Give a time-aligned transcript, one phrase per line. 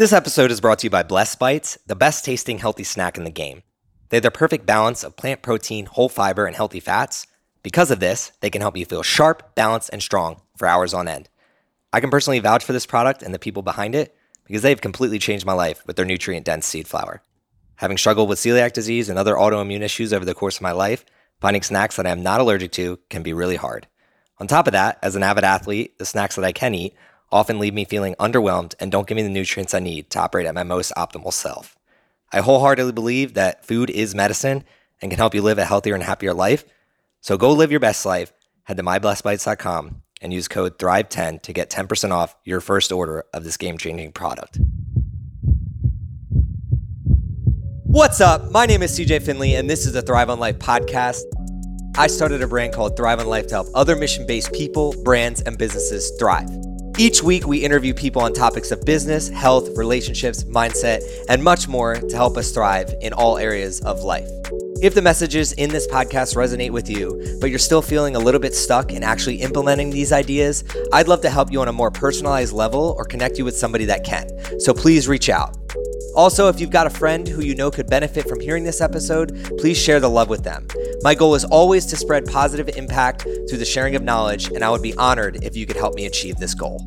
[0.00, 3.24] This episode is brought to you by Blessed Bites, the best tasting healthy snack in
[3.24, 3.62] the game.
[4.08, 7.26] They have the perfect balance of plant protein, whole fiber, and healthy fats.
[7.62, 11.06] Because of this, they can help you feel sharp, balanced, and strong for hours on
[11.06, 11.28] end.
[11.92, 14.16] I can personally vouch for this product and the people behind it
[14.46, 17.20] because they've completely changed my life with their nutrient dense seed flour.
[17.76, 21.04] Having struggled with celiac disease and other autoimmune issues over the course of my life,
[21.42, 23.86] finding snacks that I am not allergic to can be really hard.
[24.38, 26.94] On top of that, as an avid athlete, the snacks that I can eat
[27.32, 30.46] often leave me feeling underwhelmed and don't give me the nutrients I need to operate
[30.46, 31.76] at my most optimal self.
[32.32, 34.64] I wholeheartedly believe that food is medicine
[35.00, 36.64] and can help you live a healthier and happier life.
[37.20, 38.32] So go live your best life.
[38.64, 43.44] Head to myblessedbites.com and use code THRIVE10 to get 10% off your first order of
[43.44, 44.58] this game changing product.
[47.84, 48.52] What's up?
[48.52, 51.22] My name is CJ Finley, and this is the Thrive on Life podcast.
[51.96, 55.40] I started a brand called Thrive on Life to help other mission based people, brands,
[55.40, 56.48] and businesses thrive.
[57.00, 61.00] Each week, we interview people on topics of business, health, relationships, mindset,
[61.30, 64.28] and much more to help us thrive in all areas of life.
[64.82, 68.38] If the messages in this podcast resonate with you, but you're still feeling a little
[68.38, 71.90] bit stuck in actually implementing these ideas, I'd love to help you on a more
[71.90, 74.28] personalized level or connect you with somebody that can.
[74.60, 75.56] So please reach out.
[76.14, 79.56] Also, if you've got a friend who you know could benefit from hearing this episode,
[79.58, 80.66] please share the love with them.
[81.02, 84.70] My goal is always to spread positive impact through the sharing of knowledge, and I
[84.70, 86.80] would be honored if you could help me achieve this goal.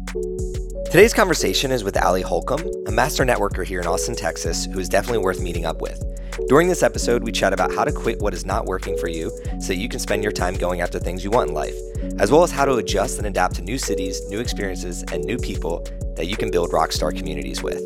[0.86, 4.90] Today's conversation is with Ali Holcomb, a master networker here in Austin, Texas, who is
[4.90, 6.04] definitely worth meeting up with.
[6.50, 9.30] During this episode, we chat about how to quit what is not working for you
[9.60, 11.76] so that you can spend your time going after things you want in life,
[12.20, 15.38] as well as how to adjust and adapt to new cities, new experiences, and new
[15.38, 15.84] people
[16.16, 17.82] that you can build rockstar communities with.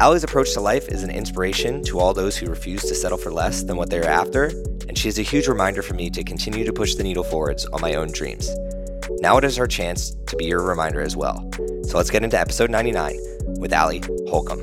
[0.00, 3.32] Ali's approach to life is an inspiration to all those who refuse to settle for
[3.32, 4.44] less than what they are after,
[4.86, 7.66] and she is a huge reminder for me to continue to push the needle forwards
[7.66, 8.48] on my own dreams.
[9.20, 11.50] Now it is our chance to be your reminder as well.
[11.82, 13.18] So let's get into episode 99
[13.58, 14.62] with Ali Holcomb.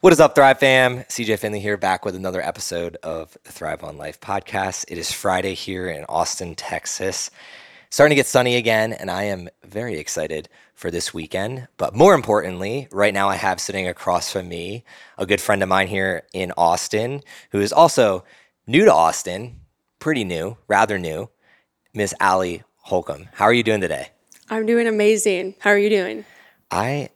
[0.00, 1.00] What is up, Thrive fam?
[1.00, 4.86] CJ Finley here, back with another episode of the Thrive on Life podcast.
[4.88, 7.30] It is Friday here in Austin, Texas.
[7.90, 10.48] Starting to get sunny again, and I am very excited
[10.80, 11.68] for this weekend.
[11.76, 14.82] But more importantly, right now I have sitting across from me
[15.18, 17.20] a good friend of mine here in Austin
[17.50, 18.24] who is also
[18.66, 19.60] new to Austin,
[19.98, 21.28] pretty new, rather new,
[21.92, 23.28] Miss Ali Holcomb.
[23.34, 24.08] How are you doing today?
[24.48, 25.54] I'm doing amazing.
[25.58, 26.24] How are you doing?
[26.70, 27.10] I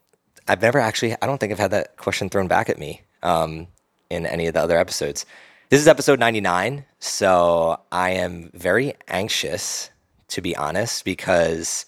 [0.46, 3.68] I've never actually I don't think I've had that question thrown back at me um,
[4.10, 5.24] in any of the other episodes.
[5.70, 9.88] This is episode 99, so I am very anxious
[10.28, 11.86] to be honest because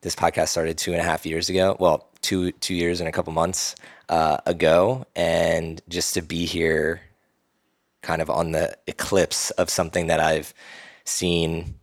[0.00, 1.76] this podcast started two and a half years ago.
[1.78, 3.74] Well, two two years and a couple months
[4.08, 7.00] uh, ago, and just to be here,
[8.02, 10.54] kind of on the eclipse of something that I've
[11.04, 11.74] seen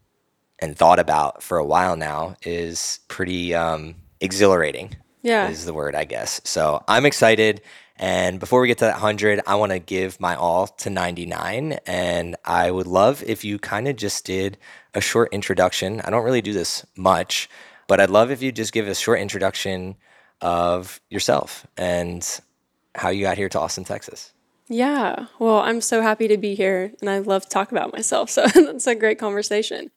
[0.60, 4.96] and thought about for a while now is pretty um, exhilarating.
[5.22, 6.40] Yeah, is the word I guess.
[6.44, 7.62] So I'm excited.
[7.98, 11.80] And before we get to that 100, I want to give my all to 99.
[11.88, 14.58] And I would love if you kind of just did
[14.94, 16.02] a short introduction.
[16.02, 17.50] I don't really do this much,
[17.88, 19.96] but I'd love if you just give a short introduction
[20.42, 22.42] of yourself and
[22.94, 24.34] how you got here to Austin, Texas.
[24.68, 25.28] Yeah.
[25.38, 28.30] Well, I'm so happy to be here and I love to talk about myself.
[28.36, 29.92] So that's a great conversation.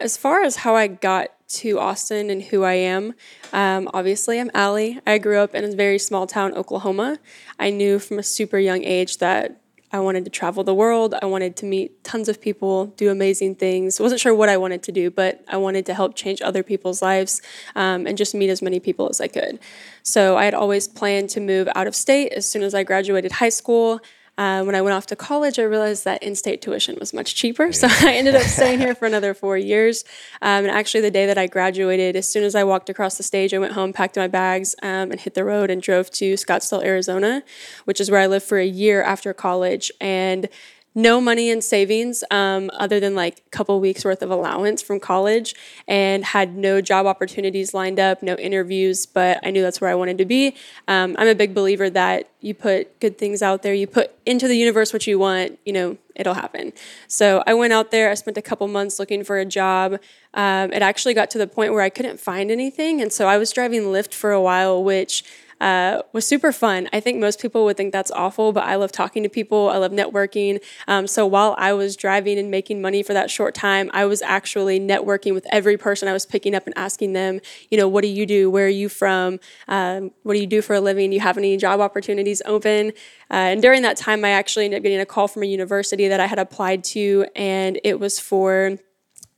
[0.00, 3.14] As far as how I got to Austin and who I am,
[3.52, 5.00] um, obviously I'm Ali.
[5.06, 7.18] I grew up in a very small town, Oklahoma.
[7.58, 9.61] I knew from a super young age that
[9.92, 11.14] I wanted to travel the world.
[11.20, 14.00] I wanted to meet tons of people, do amazing things.
[14.00, 17.02] Wasn't sure what I wanted to do, but I wanted to help change other people's
[17.02, 17.42] lives
[17.74, 19.58] um, and just meet as many people as I could.
[20.02, 23.32] So I had always planned to move out of state as soon as I graduated
[23.32, 24.00] high school.
[24.38, 27.34] Uh, when I went off to college, I realized that in state tuition was much
[27.34, 27.70] cheaper.
[27.72, 30.04] So I ended up staying here for another four years.
[30.40, 33.22] Um, and actually, the day that I graduated, as soon as I walked across the
[33.22, 36.34] stage, I went home, packed my bags, um, and hit the road and drove to
[36.34, 37.42] Scottsdale, Arizona,
[37.84, 39.92] which is where I lived for a year after college.
[40.00, 40.48] And
[40.94, 45.00] no money in savings um, other than like a couple weeks worth of allowance from
[45.00, 45.54] college
[45.88, 49.94] and had no job opportunities lined up no interviews but i knew that's where i
[49.94, 50.54] wanted to be.
[50.88, 54.48] Um, i'm a big believer that you put good things out there you put into
[54.48, 56.74] the universe what you want you know it'll happen.
[57.08, 59.98] So i went out there i spent a couple months looking for a job.
[60.34, 63.36] Um, it actually got to the point where i couldn't find anything and so i
[63.38, 65.24] was driving lyft for a while which
[65.62, 66.88] uh, was super fun.
[66.92, 69.70] I think most people would think that's awful, but I love talking to people.
[69.70, 70.60] I love networking.
[70.88, 74.22] Um, so while I was driving and making money for that short time, I was
[74.22, 78.02] actually networking with every person I was picking up and asking them, you know, what
[78.02, 78.50] do you do?
[78.50, 79.38] Where are you from?
[79.68, 81.10] Um, what do you do for a living?
[81.10, 82.88] Do you have any job opportunities open?
[83.30, 86.08] Uh, and during that time, I actually ended up getting a call from a university
[86.08, 88.78] that I had applied to, and it was for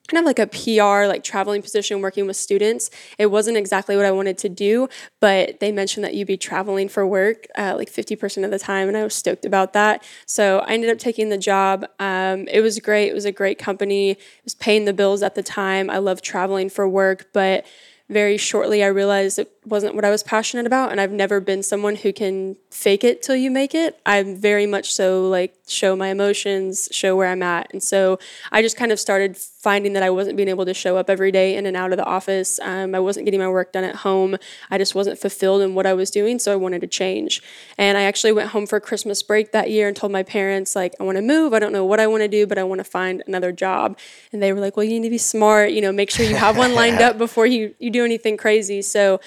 [0.09, 2.91] kind of like a PR, like traveling position working with students.
[3.19, 4.89] It wasn't exactly what I wanted to do,
[5.21, 8.89] but they mentioned that you'd be traveling for work uh, like 50% of the time,
[8.89, 10.05] and I was stoked about that.
[10.27, 11.87] So I ended up taking the job.
[11.99, 13.09] Um, it was great.
[13.09, 14.11] It was a great company.
[14.11, 15.89] It was paying the bills at the time.
[15.89, 17.65] I love traveling for work, but
[18.11, 21.63] very shortly I realized it wasn't what I was passionate about and I've never been
[21.63, 24.01] someone who can fake it till you make it.
[24.05, 27.73] I'm very much so like show my emotions, show where I'm at.
[27.73, 28.19] And so
[28.53, 31.33] I just kind of started finding that I wasn't being able to show up every
[31.33, 32.61] day in and out of the office.
[32.61, 34.37] Um, I wasn't getting my work done at home.
[34.71, 37.43] I just wasn't fulfilled in what I was doing, so I wanted to change.
[37.79, 40.95] And I actually went home for Christmas break that year and told my parents like
[41.01, 41.55] I want to move.
[41.55, 43.99] I don't know what I want to do, but I want to find another job.
[44.33, 46.37] And they were like, "Well, you need to be smart, you know, make sure you
[46.37, 49.19] have one lined up before you you do anything crazy." So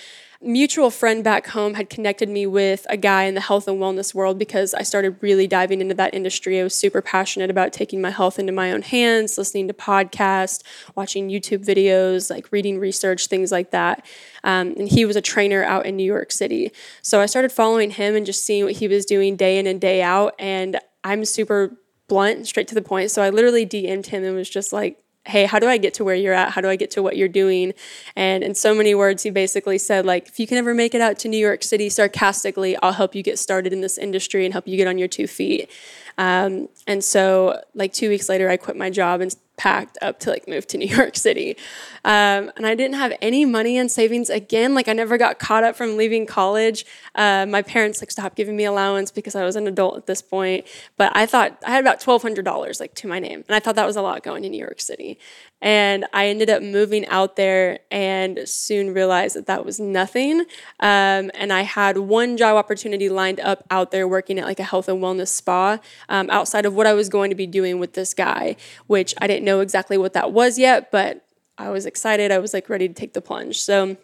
[0.41, 4.13] mutual friend back home had connected me with a guy in the health and wellness
[4.13, 6.59] world because I started really diving into that industry.
[6.59, 10.61] I was super passionate about taking my health into my own hands, listening to podcasts,
[10.95, 14.05] watching YouTube videos, like reading research, things like that.
[14.43, 16.71] Um, and he was a trainer out in New York City.
[17.01, 19.81] So I started following him and just seeing what he was doing day in and
[19.81, 20.35] day out.
[20.37, 23.11] And I'm super blunt, straight to the point.
[23.11, 26.03] So I literally DM'd him and was just like, hey how do i get to
[26.03, 26.51] where you're at?
[26.51, 27.73] How do i get to what you're doing?
[28.15, 31.01] And in so many words he basically said like if you can ever make it
[31.01, 34.53] out to new york city sarcastically i'll help you get started in this industry and
[34.53, 35.69] help you get on your two feet.
[36.17, 40.29] Um, and so like two weeks later i quit my job and packed up to
[40.29, 41.57] like move to New York City.
[42.05, 44.73] Um, and I didn't have any money in savings again.
[44.73, 46.85] Like I never got caught up from leaving college.
[47.15, 50.21] Uh, my parents like stopped giving me allowance because I was an adult at this
[50.21, 50.65] point.
[50.95, 53.59] But I thought I had about twelve hundred dollars like to my name, and I
[53.59, 55.19] thought that was a lot going to New York City.
[55.59, 60.41] And I ended up moving out there and soon realized that that was nothing.
[60.79, 64.63] Um, and I had one job opportunity lined up out there working at like a
[64.63, 65.79] health and wellness spa
[66.09, 69.27] um, outside of what I was going to be doing with this guy, which I
[69.27, 71.25] didn't know exactly what that was yet, but
[71.57, 72.31] I was excited.
[72.31, 73.59] I was like ready to take the plunge.
[73.59, 73.97] So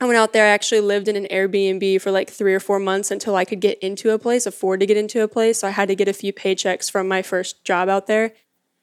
[0.00, 0.44] I went out there.
[0.44, 3.60] I actually lived in an Airbnb for like three or four months until I could
[3.60, 5.60] get into a place, afford to get into a place.
[5.60, 8.32] So I had to get a few paychecks from my first job out there.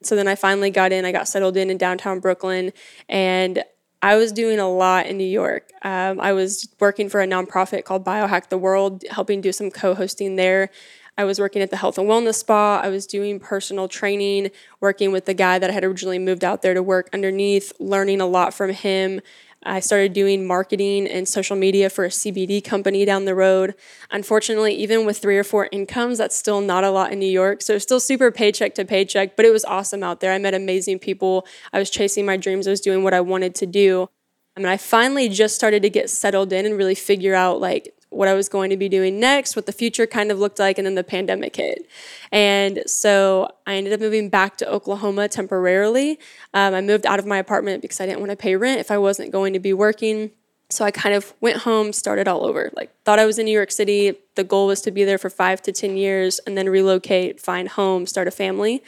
[0.02, 1.06] So then I finally got in.
[1.06, 2.74] I got settled in in downtown Brooklyn,
[3.08, 3.64] and
[4.02, 5.70] I was doing a lot in New York.
[5.82, 9.94] Um, I was working for a nonprofit called Biohack the World, helping do some co
[9.94, 10.70] hosting there.
[11.18, 12.80] I was working at the health and wellness spa.
[12.80, 14.50] I was doing personal training,
[14.80, 18.20] working with the guy that I had originally moved out there to work underneath, learning
[18.20, 19.22] a lot from him.
[19.66, 23.76] I started doing marketing and social media for a CBD company down the road.
[24.12, 27.62] Unfortunately, even with three or four incomes, that's still not a lot in New York.
[27.62, 30.34] So still super paycheck to paycheck, but it was awesome out there.
[30.34, 31.46] I met amazing people.
[31.72, 32.68] I was chasing my dreams.
[32.68, 34.10] I was doing what I wanted to do.
[34.56, 37.94] I mean, I finally just started to get settled in and really figure out like
[38.14, 40.78] what I was going to be doing next, what the future kind of looked like,
[40.78, 41.88] and then the pandemic hit.
[42.32, 46.20] And so I ended up moving back to Oklahoma temporarily.
[46.54, 48.92] Um, I moved out of my apartment because I didn't want to pay rent if
[48.92, 50.32] I wasn't going to be working.
[50.70, 52.72] So I kind of went home, started all over.
[52.76, 54.16] Like, thought I was in New York City.
[54.36, 57.70] The goal was to be there for five to 10 years and then relocate, find
[57.70, 58.84] home, start a family.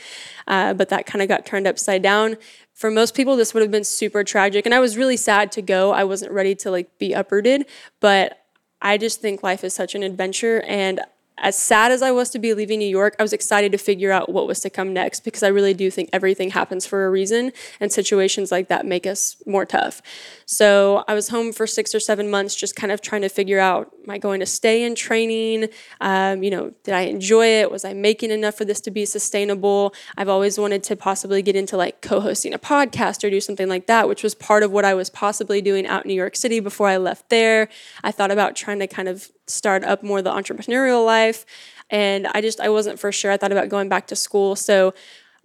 [0.48, 2.38] Uh, but that kind of got turned upside down.
[2.74, 4.66] For most people, this would have been super tragic.
[4.66, 5.92] And I was really sad to go.
[5.92, 7.66] I wasn't ready to like be uprooted,
[8.00, 8.45] but
[8.82, 10.62] I just think life is such an adventure.
[10.68, 11.02] And
[11.38, 14.12] as sad as I was to be leaving New York, I was excited to figure
[14.12, 17.10] out what was to come next because I really do think everything happens for a
[17.10, 20.02] reason, and situations like that make us more tough.
[20.46, 23.60] So I was home for six or seven months, just kind of trying to figure
[23.60, 25.68] out: Am I going to stay in training?
[26.00, 27.70] Um, you know, did I enjoy it?
[27.70, 29.94] Was I making enough for this to be sustainable?
[30.18, 33.88] I've always wanted to possibly get into like co-hosting a podcast or do something like
[33.88, 36.62] that, which was part of what I was possibly doing out in New York City
[36.62, 37.68] before I left there.
[38.04, 41.46] I thought about trying to kind of start up more the entrepreneurial life.
[41.90, 43.32] And I just, I wasn't for sure.
[43.32, 44.56] I thought about going back to school.
[44.56, 44.94] So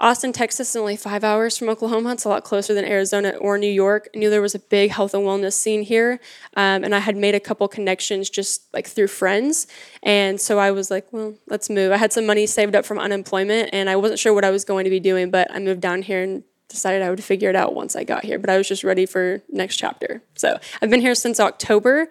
[0.01, 2.13] Austin, Texas is only five hours from Oklahoma.
[2.13, 4.09] It's a lot closer than Arizona or New York.
[4.15, 6.19] I knew there was a big health and wellness scene here.
[6.57, 9.67] Um, and I had made a couple connections just like through friends.
[10.03, 11.93] And so I was like, well, let's move.
[11.93, 14.65] I had some money saved up from unemployment and I wasn't sure what I was
[14.65, 17.57] going to be doing, but I moved down here and decided I would figure it
[17.57, 18.39] out once I got here.
[18.39, 20.23] But I was just ready for next chapter.
[20.35, 22.09] So I've been here since October.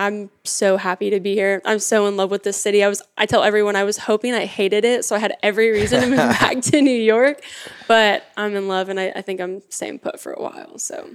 [0.00, 1.60] I'm so happy to be here.
[1.66, 2.82] I'm so in love with this city.
[2.82, 5.70] I was I tell everyone I was hoping I hated it, so I had every
[5.70, 7.42] reason to move back to New York.
[7.86, 10.78] But I'm in love and I, I think I'm staying put for a while.
[10.78, 11.10] So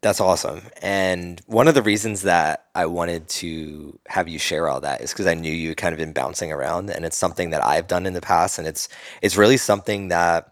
[0.00, 0.62] that's awesome.
[0.82, 5.12] And one of the reasons that I wanted to have you share all that is
[5.12, 8.04] because I knew you kind of been bouncing around and it's something that I've done
[8.04, 8.88] in the past and it's
[9.22, 10.48] it's really something that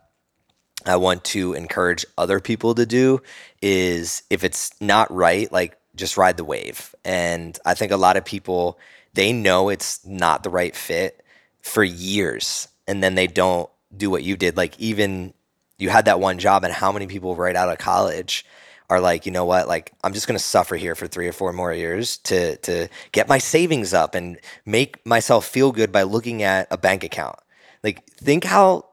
[0.86, 3.22] I want to encourage other people to do
[3.60, 6.94] is if it's not right, like just ride the wave.
[7.04, 8.78] And I think a lot of people,
[9.14, 11.22] they know it's not the right fit
[11.62, 14.56] for years and then they don't do what you did.
[14.56, 15.34] Like even
[15.78, 18.44] you had that one job and how many people right out of college
[18.88, 21.52] are like, you know what, like I'm just gonna suffer here for three or four
[21.52, 26.42] more years to to get my savings up and make myself feel good by looking
[26.42, 27.36] at a bank account.
[27.82, 28.86] Like think how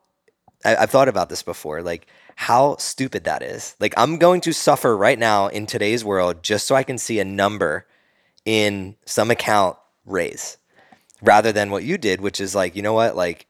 [0.64, 1.82] I, I've thought about this before.
[1.82, 2.08] Like
[2.40, 3.76] how stupid that is.
[3.80, 7.20] Like I'm going to suffer right now in today's world just so I can see
[7.20, 7.88] a number
[8.46, 9.76] in some account
[10.06, 10.58] raise
[11.20, 13.48] rather than what you did, which is like, you know what, like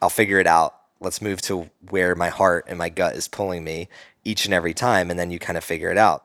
[0.00, 0.76] I'll figure it out.
[1.00, 3.88] Let's move to where my heart and my gut is pulling me
[4.22, 6.24] each and every time and then you kind of figure it out.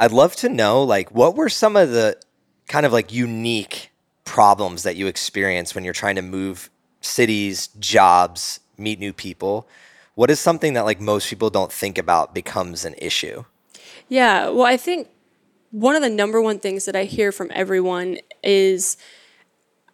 [0.00, 2.20] I'd love to know like what were some of the
[2.66, 3.92] kind of like unique
[4.24, 6.68] problems that you experienced when you're trying to move
[7.00, 9.68] cities, jobs, meet new people
[10.14, 13.44] what is something that like most people don't think about becomes an issue?
[14.08, 15.08] Yeah, well, I think
[15.70, 18.96] one of the number one things that I hear from everyone is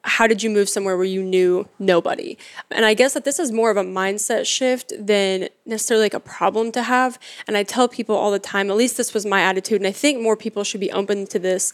[0.02, 2.38] how did you move somewhere where you knew nobody?
[2.71, 6.21] And I guess that this is more of a mindset shift than necessarily like a
[6.21, 7.19] problem to have.
[7.47, 9.92] And I tell people all the time, at least this was my attitude, and I
[9.92, 11.73] think more people should be open to this.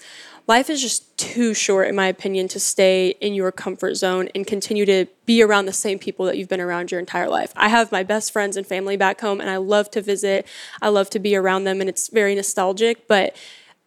[0.48, 4.46] Life is just too short, in my opinion, to stay in your comfort zone and
[4.46, 7.52] continue to be around the same people that you've been around your entire life.
[7.56, 10.46] I have my best friends and family back home, and I love to visit.
[10.80, 13.08] I love to be around them, and it's very nostalgic.
[13.08, 13.36] But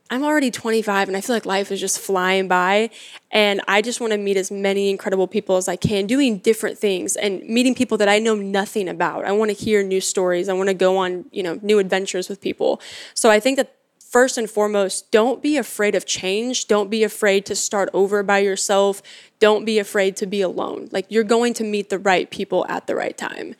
[0.10, 2.90] I'm already 25 and I feel like life is just flying by.
[3.32, 6.78] And I just want to meet as many incredible people as I can, doing different
[6.78, 9.26] things and meeting people that I know nothing about.
[9.26, 10.50] I want to hear new stories.
[10.50, 12.82] I want to go on, you know, new adventures with people.
[13.14, 16.68] So I think that first and foremost, don't be afraid of change.
[16.68, 19.04] Don't be afraid to start over by yourself.
[19.40, 20.90] Don't be afraid to be alone.
[20.92, 23.56] Like you're going to meet the right people at the right time.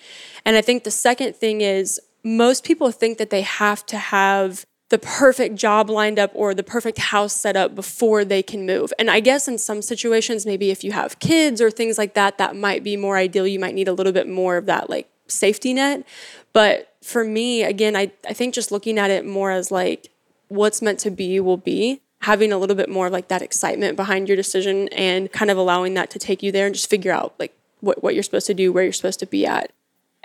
[0.46, 4.66] And I think the second thing is most people think that they have to have
[4.90, 8.92] the perfect job lined up or the perfect house set up before they can move.
[8.98, 12.40] And I guess in some situations, maybe if you have kids or things like that,
[12.40, 13.46] that might be more ideal.
[13.46, 16.06] You might need a little bit more of that like safety net.
[16.54, 20.10] But for me, again, I, I think just looking at it more as like
[20.48, 24.28] what's meant to be will be having a little bit more like that excitement behind
[24.28, 27.34] your decision and kind of allowing that to take you there and just figure out
[27.40, 29.72] like what, what you're supposed to do, where you're supposed to be at.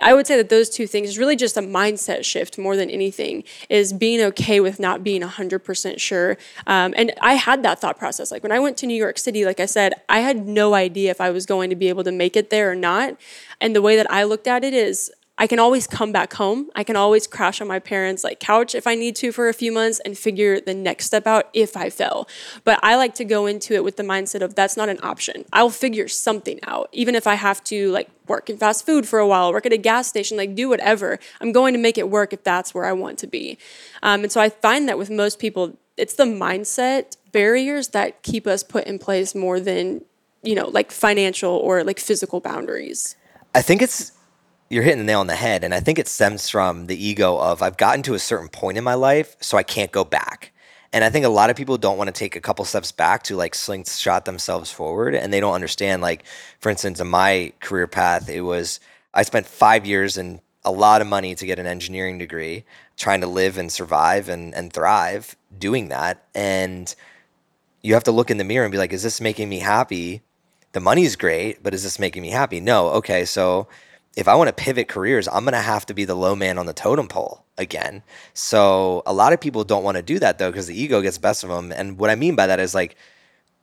[0.01, 2.91] I would say that those two things is really just a mindset shift more than
[2.91, 6.37] anything, is being okay with not being 100% sure.
[6.67, 8.33] Um, and I had that thought process.
[8.33, 11.11] Like when I went to New York City, like I said, I had no idea
[11.11, 13.17] if I was going to be able to make it there or not.
[13.61, 16.71] And the way that I looked at it is, I can always come back home.
[16.77, 19.53] I can always crash on my parents' like couch if I need to for a
[19.53, 22.29] few months and figure the next step out if I fail.
[22.63, 25.45] But I like to go into it with the mindset of that's not an option.
[25.53, 29.19] I'll figure something out, even if I have to like work in fast food for
[29.19, 31.19] a while, work at a gas station, like do whatever.
[31.41, 33.59] I'm going to make it work if that's where I want to be.
[34.05, 38.47] Um, and so I find that with most people, it's the mindset barriers that keep
[38.47, 40.05] us put in place more than
[40.45, 43.17] you know like financial or like physical boundaries.
[43.53, 44.13] I think it's
[44.75, 45.63] you're hitting the nail on the head.
[45.63, 48.77] And I think it stems from the ego of I've gotten to a certain point
[48.77, 50.53] in my life, so I can't go back.
[50.93, 53.23] And I think a lot of people don't want to take a couple steps back
[53.25, 55.15] to like slingshot themselves forward.
[55.15, 56.25] And they don't understand, like,
[56.59, 58.81] for instance, in my career path, it was
[59.15, 62.65] I spent five years and a lot of money to get an engineering degree,
[62.97, 66.25] trying to live and survive and, and thrive doing that.
[66.35, 66.93] And
[67.81, 70.23] you have to look in the mirror and be like, is this making me happy?
[70.73, 72.59] The money's great, but is this making me happy?
[72.59, 72.89] No.
[72.89, 73.25] Okay.
[73.25, 73.69] So
[74.17, 76.59] if I want to pivot careers, I'm going to have to be the low man
[76.59, 78.03] on the totem pole again.
[78.33, 81.19] So a lot of people don't want to do that though because the ego gets
[81.19, 81.73] best of them.
[81.73, 82.97] And what I mean by that is like,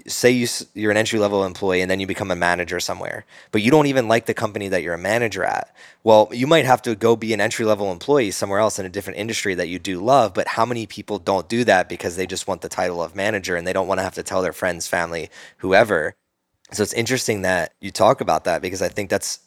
[0.08, 3.62] say you you're an entry level employee and then you become a manager somewhere, but
[3.62, 5.75] you don't even like the company that you're a manager at.
[6.03, 8.89] Well, you might have to go be an entry level employee somewhere else in a
[8.89, 10.34] different industry that you do love.
[10.34, 13.55] But how many people don't do that because they just want the title of manager
[13.55, 16.15] and they don't want to have to tell their friends, family, whoever.
[16.72, 19.39] So it's interesting that you talk about that because I think that's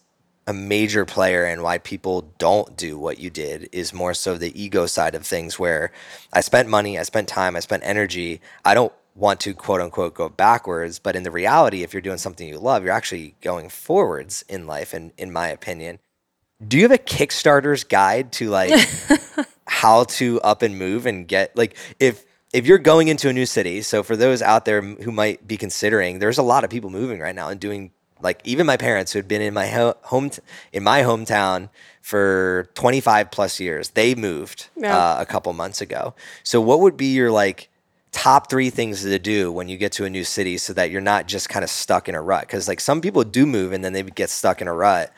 [0.47, 4.61] a major player and why people don't do what you did is more so the
[4.61, 5.91] ego side of things where
[6.33, 8.41] I spent money, I spent time, I spent energy.
[8.65, 12.19] I don't want to quote unquote go backwards, but in the reality, if you're doing
[12.19, 15.99] something you love, you're actually going forwards in life, in, in my opinion.
[16.67, 18.73] Do you have a Kickstarter's guide to like
[19.67, 23.47] how to up and move and get like if if you're going into a new
[23.47, 26.89] city, so for those out there who might be considering, there's a lot of people
[26.89, 27.91] moving right now and doing
[28.23, 30.42] like even my parents who had been in my ho- home t-
[30.73, 31.68] in my hometown
[32.00, 34.97] for 25 plus years they moved yeah.
[34.97, 36.14] uh, a couple months ago.
[36.42, 37.68] So what would be your like
[38.12, 41.00] top three things to do when you get to a new city so that you're
[41.00, 42.42] not just kind of stuck in a rut?
[42.42, 45.12] Because like some people do move and then they get stuck in a rut.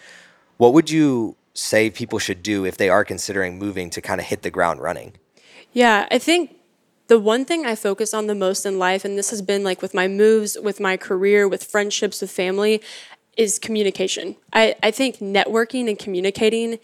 [0.57, 4.27] What would you say people should do if they are considering moving to kind of
[4.27, 5.13] hit the ground running?
[5.73, 6.56] Yeah i think
[7.09, 9.83] the one thing I focus on the most in life, and this has been like
[9.83, 12.83] with my moves, with my career, with friendships, with family,
[13.37, 14.37] is communication.
[14.53, 16.79] I, I think networking and communicating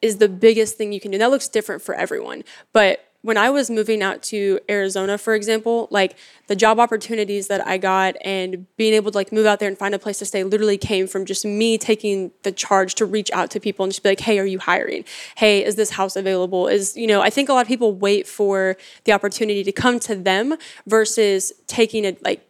[0.00, 1.18] is the biggest thing you can do.
[1.18, 2.44] That looks different for everyone.
[2.72, 7.66] But when I was moving out to Arizona, for example, like the job opportunities that
[7.66, 10.24] I got and being able to like move out there and find a place to
[10.24, 13.92] stay literally came from just me taking the charge to reach out to people and
[13.92, 15.04] just be like, hey, are you hiring?
[15.36, 16.66] Hey, is this house available?
[16.66, 20.00] Is, you know, I think a lot of people wait for the opportunity to come
[20.00, 22.49] to them versus taking it like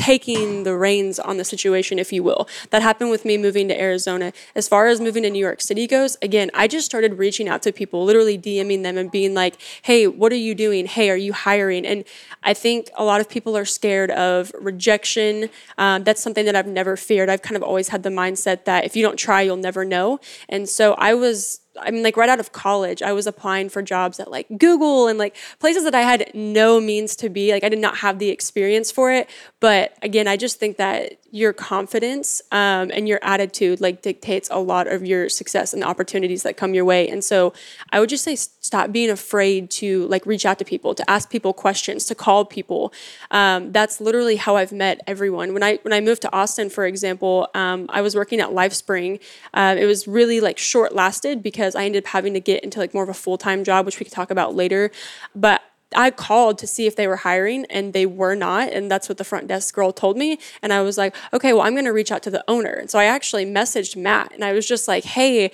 [0.00, 2.48] taking the reins on the situation, if you will.
[2.70, 4.32] That happened with me moving to Arizona.
[4.54, 7.62] As far as moving to New York City goes, again, I just started reaching out
[7.62, 10.86] to people, literally DMing them and being like, hey, what are you doing?
[10.86, 11.86] Hey, are you hiring?
[11.86, 12.04] And
[12.42, 15.50] I think a lot of people are scared of rejection.
[15.76, 17.28] Um, that's something that I've never feared.
[17.28, 20.18] I've kind of always had the mindset that if you don't try, you'll never know.
[20.48, 23.82] And so I was I mean, like right out of college, I was applying for
[23.82, 27.52] jobs at like Google and like places that I had no means to be.
[27.52, 29.28] Like, I did not have the experience for it.
[29.60, 34.58] But again, I just think that your confidence um, and your attitude like dictates a
[34.58, 37.08] lot of your success and opportunities that come your way.
[37.08, 37.52] And so
[37.92, 41.30] I would just say stop being afraid to like reach out to people, to ask
[41.30, 42.92] people questions, to call people.
[43.30, 45.54] Um, that's literally how I've met everyone.
[45.54, 49.20] When I when I moved to Austin, for example, um, I was working at LifeSpring.
[49.54, 52.78] Uh, it was really like short lasted because I ended up having to get into
[52.78, 54.90] like more of a full time job, which we could talk about later.
[55.34, 55.62] But
[55.94, 58.72] I called to see if they were hiring and they were not.
[58.72, 60.38] And that's what the front desk girl told me.
[60.62, 62.72] And I was like, okay, well, I'm going to reach out to the owner.
[62.72, 65.50] And so I actually messaged Matt and I was just like, hey,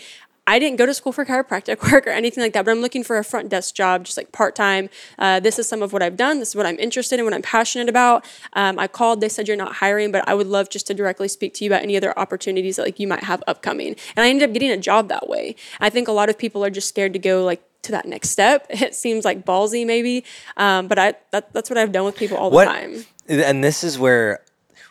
[0.48, 3.02] I didn't go to school for chiropractic work or anything like that, but I'm looking
[3.02, 4.88] for a front desk job, just like part time.
[5.18, 6.38] Uh, this is some of what I've done.
[6.38, 8.24] This is what I'm interested in, what I'm passionate about.
[8.52, 9.20] Um, I called.
[9.20, 11.70] They said you're not hiring, but I would love just to directly speak to you
[11.70, 13.96] about any other opportunities that like you might have upcoming.
[14.14, 15.56] And I ended up getting a job that way.
[15.80, 18.30] I think a lot of people are just scared to go like to that next
[18.30, 18.66] step.
[18.86, 20.24] It seems like ballsy maybe,
[20.56, 23.04] um, but I that, that's what I've done with people all the time.
[23.28, 24.40] And this is where,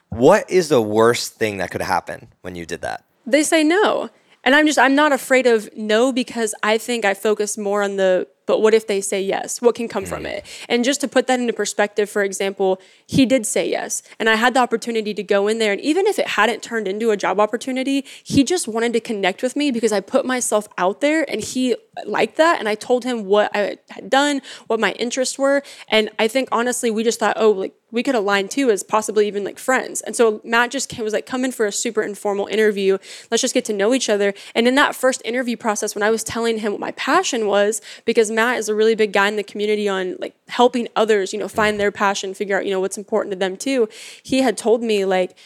[0.09, 3.05] what is the worst thing that could happen when you did that?
[3.25, 4.09] They say no.
[4.43, 7.95] And I'm just, I'm not afraid of no because I think I focus more on
[7.95, 9.61] the but what if they say yes?
[9.61, 10.45] What can come from it?
[10.69, 14.03] And just to put that into perspective, for example, he did say yes.
[14.19, 15.71] And I had the opportunity to go in there.
[15.71, 19.41] And even if it hadn't turned into a job opportunity, he just wanted to connect
[19.41, 22.59] with me because I put myself out there and he liked that.
[22.59, 25.63] And I told him what I had done, what my interests were.
[25.87, 29.25] And I think honestly, we just thought, oh, like we could align too as possibly
[29.25, 30.01] even like friends.
[30.01, 32.97] And so Matt just came, was like, come in for a super informal interview.
[33.31, 34.33] Let's just get to know each other.
[34.53, 37.81] And in that first interview process, when I was telling him what my passion was,
[38.03, 41.39] because Matt is a really big guy in the community on like helping others, you
[41.39, 43.89] know, find their passion, figure out, you know, what's important to them too.
[44.21, 45.37] He had told me like,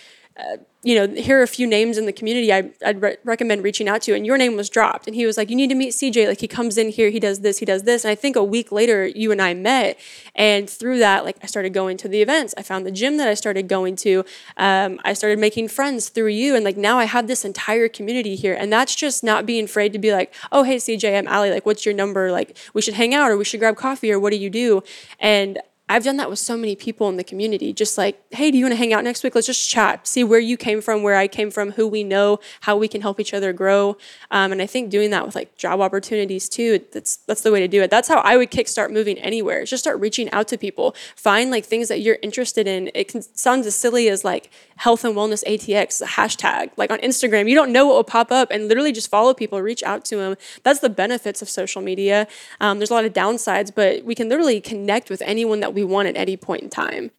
[0.81, 3.89] you know, here are a few names in the community I, would re- recommend reaching
[3.89, 4.15] out to.
[4.15, 5.07] And your name was dropped.
[5.07, 6.25] And he was like, you need to meet CJ.
[6.25, 8.05] Like, he comes in here, he does this, he does this.
[8.05, 9.99] And I think a week later, you and I met.
[10.35, 12.53] And through that, like, I started going to the events.
[12.57, 14.23] I found the gym that I started going to.
[14.55, 16.55] Um, I started making friends through you.
[16.55, 18.53] And like, now I have this entire community here.
[18.53, 21.51] And that's just not being afraid to be like, oh, hey, CJ, I'm Allie.
[21.51, 22.31] Like, what's your number?
[22.31, 24.81] Like, we should hang out or we should grab coffee or what do you do?
[25.19, 25.59] And
[25.91, 27.73] I've done that with so many people in the community.
[27.73, 29.33] Just like, hey, do you want to hang out next week?
[29.33, 32.39] Let's just chat, see where you came from, where I came from, who we know,
[32.61, 33.97] how we can help each other grow.
[34.29, 37.59] Um, and I think doing that with like job opportunities too, that's that's the way
[37.59, 37.89] to do it.
[37.89, 39.65] That's how I would kickstart moving anywhere.
[39.65, 42.91] Just start reaching out to people, find like things that you're interested in.
[42.93, 46.69] It can sound as silly as like health and wellness ATX, hashtag.
[46.77, 49.59] Like on Instagram, you don't know what will pop up, and literally just follow people,
[49.59, 50.35] reach out to them.
[50.61, 52.27] That's the benefits of social media.
[52.61, 55.78] Um, there's a lot of downsides, but we can literally connect with anyone that we
[55.79, 57.11] we want at any point in time.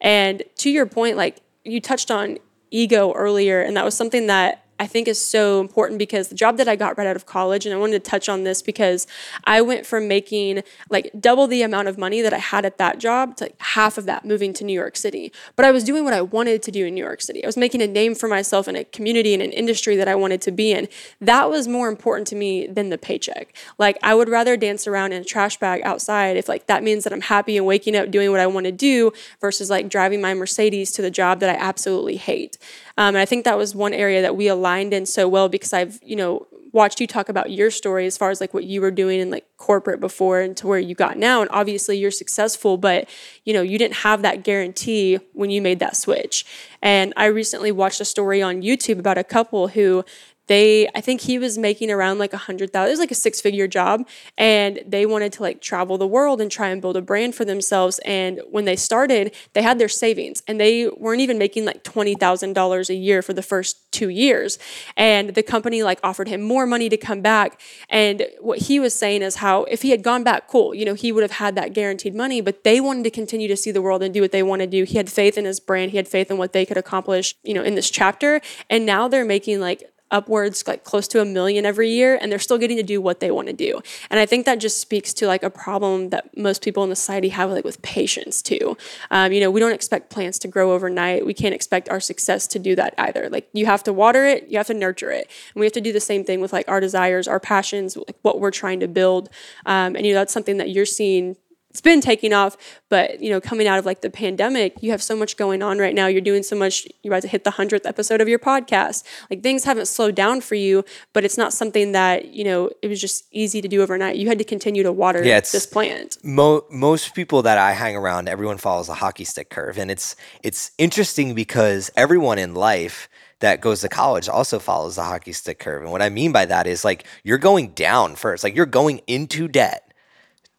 [0.00, 2.38] And to your point, like you touched on
[2.70, 6.56] ego earlier, and that was something that I think is so important because the job
[6.56, 9.06] that I got right out of college, and I wanted to touch on this because
[9.44, 12.98] I went from making like double the amount of money that I had at that
[12.98, 15.32] job to like half of that moving to New York City.
[15.56, 17.44] But I was doing what I wanted to do in New York City.
[17.44, 20.14] I was making a name for myself in a community and an industry that I
[20.14, 20.88] wanted to be in.
[21.20, 23.54] That was more important to me than the paycheck.
[23.78, 27.04] Like I would rather dance around in a trash bag outside if like that means
[27.04, 30.20] that I'm happy and waking up doing what I want to do versus like driving
[30.20, 32.58] my Mercedes to the job that I absolutely hate.
[32.96, 35.72] Um, and I think that was one area that we aligned in so well because
[35.72, 38.80] I've, you know, watched you talk about your story as far as like what you
[38.80, 41.40] were doing in like corporate before and to where you got now.
[41.40, 43.08] And obviously you're successful, but
[43.44, 46.44] you know, you didn't have that guarantee when you made that switch.
[46.82, 50.04] And I recently watched a story on YouTube about a couple who
[50.46, 53.14] they i think he was making around like a hundred thousand it was like a
[53.14, 56.96] six figure job and they wanted to like travel the world and try and build
[56.96, 61.20] a brand for themselves and when they started they had their savings and they weren't
[61.20, 64.58] even making like $20000 a year for the first two years
[64.96, 68.94] and the company like offered him more money to come back and what he was
[68.94, 71.54] saying is how if he had gone back cool you know he would have had
[71.54, 74.32] that guaranteed money but they wanted to continue to see the world and do what
[74.32, 74.84] they want to do.
[74.84, 77.54] He had faith in his brand he had faith in what they could accomplish you
[77.54, 81.64] know in this chapter and now they're making like upwards like close to a million
[81.64, 83.80] every year and they're still getting to do what they want to do.
[84.10, 87.30] And i think that just speaks to like a problem that most people in society
[87.30, 88.76] have like with patience too.
[89.10, 91.26] Um, you know we don't expect plants to grow overnight.
[91.26, 93.28] We can't expect our success to do that either.
[93.30, 95.30] Like you have to water it you have to nurture it.
[95.54, 98.16] And we have to do the same thing with like our desires our passions like
[98.22, 99.28] what we're trying to build.
[99.66, 101.36] Um, and you know that's something that you're seeing
[101.74, 102.56] it's been taking off
[102.88, 105.78] but you know coming out of like the pandemic you have so much going on
[105.78, 106.06] right now.
[106.06, 109.02] You're doing so much you're about to hit the 100th episode of your podcast.
[109.28, 112.88] Like things haven't slowed down for you but it's not something that you know it
[112.88, 114.16] was just easy to do overnight.
[114.16, 116.16] You had to continue to water yeah, this plant.
[116.22, 120.14] mo- most people that i hang around everyone follows a hockey stick curve and it's
[120.42, 123.08] it's interesting because everyone in life
[123.40, 126.44] that goes to college also follows the hockey stick curve and what i mean by
[126.44, 128.44] that is like you're going down first.
[128.44, 129.92] Like you're going into debt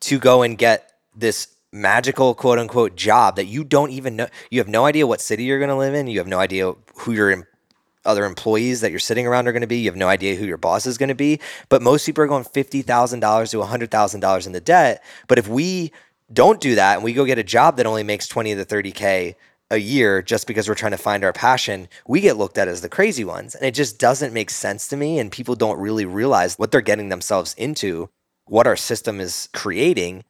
[0.01, 4.27] to go and get this magical quote unquote job that you don't even know.
[4.49, 6.07] You have no idea what city you're going to live in.
[6.07, 7.47] You have no idea who your
[8.05, 9.79] other employees that you're sitting around are going to be.
[9.79, 11.39] You have no idea who your boss is going to be.
[11.69, 15.03] But most people are going $50,000 to $100,000 in the debt.
[15.27, 15.91] But if we
[16.31, 19.35] don't do that and we go get a job that only makes 20 to 30K
[19.71, 22.81] a year just because we're trying to find our passion, we get looked at as
[22.81, 23.55] the crazy ones.
[23.55, 25.19] And it just doesn't make sense to me.
[25.19, 28.09] And people don't really realize what they're getting themselves into,
[28.45, 30.23] what our system is creating.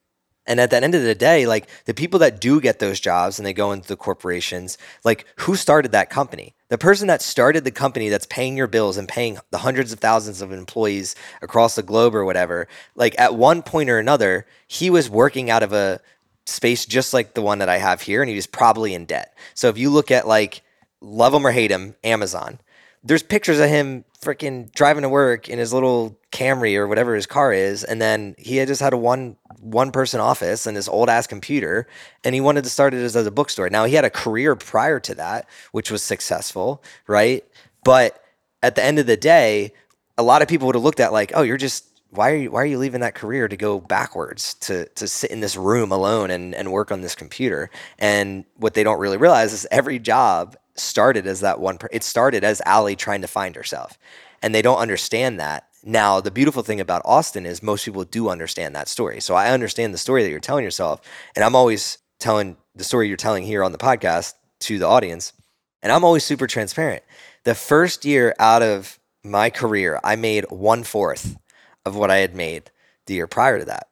[0.47, 3.39] And at the end of the day, like the people that do get those jobs
[3.39, 6.53] and they go into the corporations, like who started that company?
[6.69, 9.99] The person that started the company that's paying your bills and paying the hundreds of
[9.99, 14.89] thousands of employees across the globe or whatever, like at one point or another, he
[14.89, 15.99] was working out of a
[16.45, 19.35] space just like the one that I have here and he was probably in debt.
[19.55, 20.61] So if you look at like
[21.01, 22.59] love him or hate him, Amazon,
[23.05, 27.27] there's pictures of him freaking driving to work in his little Camry or whatever his
[27.27, 30.89] car is, and then he had just had a one one person office and this
[30.89, 31.87] old ass computer,
[32.23, 33.69] and he wanted to start it as, as a bookstore.
[33.69, 37.45] Now he had a career prior to that, which was successful, right?
[37.83, 38.21] But
[38.63, 39.71] at the end of the day,
[40.17, 42.51] a lot of people would have looked at like, oh, you're just why are you
[42.51, 45.91] why are you leaving that career to go backwards to to sit in this room
[45.91, 47.69] alone and and work on this computer?
[47.99, 51.77] And what they don't really realize is every job started as that one.
[51.77, 53.97] Per- it started as Allie trying to find herself,
[54.41, 55.67] and they don't understand that.
[55.83, 59.21] Now, the beautiful thing about Austin is most people do understand that story.
[59.21, 61.01] So I understand the story that you're telling yourself,
[61.35, 65.33] and I'm always telling the story you're telling here on the podcast to the audience,
[65.81, 67.03] and I'm always super transparent.
[67.43, 71.37] The first year out of my career, I made one fourth
[71.85, 72.71] of what I had made
[73.05, 73.87] the year prior to that.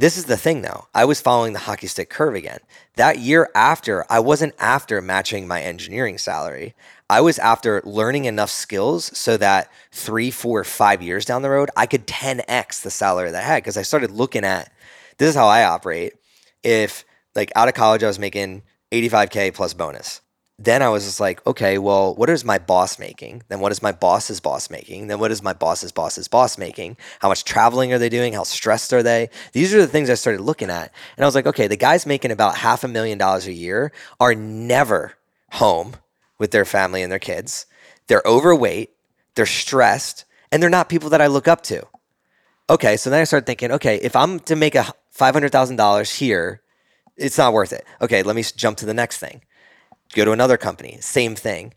[0.00, 0.86] This is the thing though.
[0.94, 2.60] I was following the hockey stick curve again.
[2.96, 6.74] That year after, I wasn't after matching my engineering salary.
[7.10, 11.68] I was after learning enough skills so that three, four, five years down the road,
[11.76, 13.62] I could 10x the salary that I had.
[13.62, 14.72] Because I started looking at
[15.18, 16.14] this is how I operate.
[16.62, 20.22] If like out of college, I was making 85K plus bonus
[20.62, 23.42] then I was just like, okay, well, what is my boss making?
[23.48, 25.06] Then what is my boss's boss making?
[25.06, 26.98] Then what is my boss's boss's boss making?
[27.20, 28.34] How much traveling are they doing?
[28.34, 29.30] How stressed are they?
[29.52, 30.92] These are the things I started looking at.
[31.16, 33.90] And I was like, okay, the guys making about half a million dollars a year
[34.20, 35.14] are never
[35.52, 35.94] home
[36.38, 37.64] with their family and their kids.
[38.08, 38.90] They're overweight,
[39.36, 41.86] they're stressed, and they're not people that I look up to.
[42.68, 46.60] Okay, so then I started thinking, okay, if I'm to make a $500,000 here,
[47.16, 47.86] it's not worth it.
[48.02, 49.40] Okay, let me jump to the next thing
[50.14, 51.74] go to another company, same thing.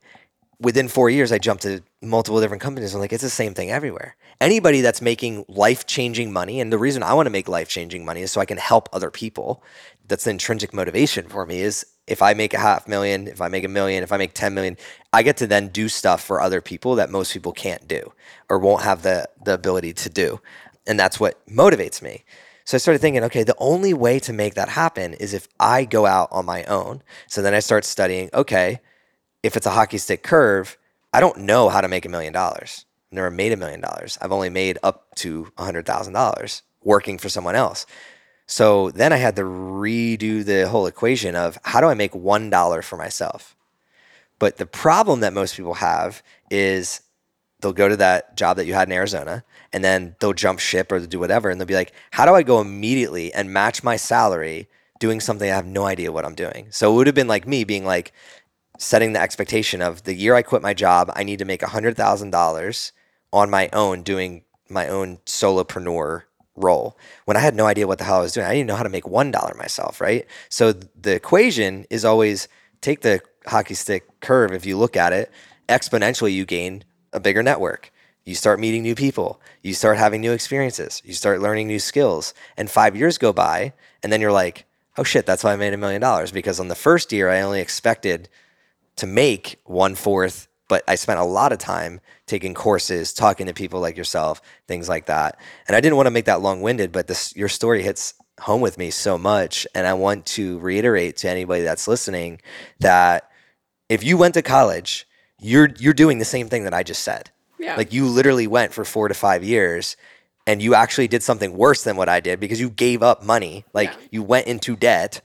[0.60, 2.94] Within four years, I jumped to multiple different companies.
[2.94, 4.16] I'm like, it's the same thing everywhere.
[4.40, 8.06] Anybody that's making life changing money, and the reason I want to make life changing
[8.06, 9.64] money is so I can help other people.
[10.08, 13.48] That's the intrinsic motivation for me is if I make a half million, if I
[13.48, 14.78] make a million, if I make 10 million,
[15.12, 18.14] I get to then do stuff for other people that most people can't do
[18.50, 20.42] or won't have the, the ability to do.
[20.86, 22.26] And that's what motivates me.
[22.66, 25.86] So I started thinking, okay, the only way to make that happen is if I
[25.86, 27.04] go out on my own.
[27.28, 28.80] So then I start studying, okay,
[29.42, 30.78] if it's a hockey stick curve,
[31.12, 32.86] I don't know how to make a million dollars.
[33.12, 34.18] I've never made a million dollars.
[34.22, 37.86] I've only made up to $100,000 working for someone else.
[38.46, 42.84] So then I had to redo the whole equation of how do I make $1
[42.84, 43.56] for myself?
[44.40, 47.02] But the problem that most people have is
[47.64, 50.92] they'll go to that job that you had in Arizona and then they'll jump ship
[50.92, 53.96] or do whatever and they'll be like, how do I go immediately and match my
[53.96, 54.68] salary
[55.00, 56.68] doing something I have no idea what I'm doing?
[56.70, 58.14] So it would have been like me being like
[58.78, 62.92] setting the expectation of the year I quit my job, I need to make $100,000
[63.32, 66.24] on my own doing my own solopreneur
[66.56, 68.46] role when I had no idea what the hell I was doing.
[68.46, 70.28] I didn't know how to make $1 myself, right?
[70.50, 72.48] So the equation is always
[72.82, 75.32] take the hockey stick curve if you look at it,
[75.70, 77.92] exponentially you gain a bigger network.
[78.26, 79.42] You start meeting new people.
[79.62, 81.02] You start having new experiences.
[81.06, 82.34] You start learning new skills.
[82.56, 84.66] And five years go by, and then you're like,
[84.98, 86.32] oh shit, that's why I made a million dollars.
[86.32, 88.30] Because on the first year, I only expected
[88.96, 93.54] to make one fourth but I spent a lot of time taking courses, talking to
[93.54, 95.40] people like yourself, things like that.
[95.68, 98.60] And I didn't want to make that long winded, but this your story hits home
[98.62, 99.68] with me so much.
[99.76, 102.42] And I want to reiterate to anybody that's listening
[102.80, 103.30] that
[103.90, 105.08] if you went to college,
[105.44, 107.30] you're you're doing the same thing that I just said.
[107.60, 107.76] Yeah.
[107.76, 109.96] Like you literally went for four to five years
[110.46, 113.66] and you actually did something worse than what I did because you gave up money.
[113.74, 113.98] Like Yeah.
[114.12, 115.22] you went into debt.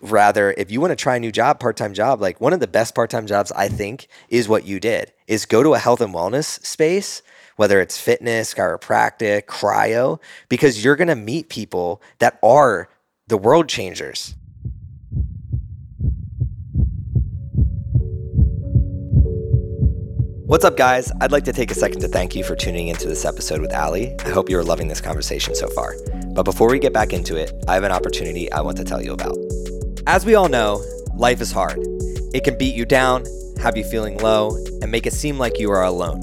[0.00, 2.66] Rather, if you want to try a new job, part-time job, like one of the
[2.66, 6.12] best part-time jobs I think is what you did is go to a health and
[6.12, 7.22] wellness space,
[7.56, 12.90] whether it's fitness, chiropractic, cryo, because you're going to meet people that are
[13.28, 14.34] the world changers.
[20.54, 21.10] What's up, guys?
[21.20, 23.74] I'd like to take a second to thank you for tuning into this episode with
[23.74, 24.14] Ali.
[24.20, 25.96] I hope you're loving this conversation so far.
[26.28, 29.02] But before we get back into it, I have an opportunity I want to tell
[29.02, 29.36] you about.
[30.06, 30.80] As we all know,
[31.16, 31.80] life is hard.
[32.32, 33.24] It can beat you down,
[33.60, 36.20] have you feeling low, and make it seem like you are alone.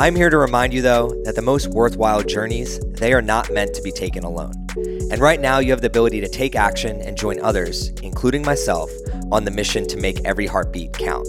[0.00, 3.72] I'm here to remind you though that the most worthwhile journeys, they are not meant
[3.74, 4.66] to be taken alone.
[5.12, 8.90] And right now you have the ability to take action and join others, including myself,
[9.30, 11.28] on the mission to make every heartbeat count.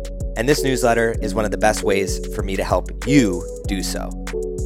[0.37, 3.83] And this newsletter is one of the best ways for me to help you do
[3.83, 4.09] so.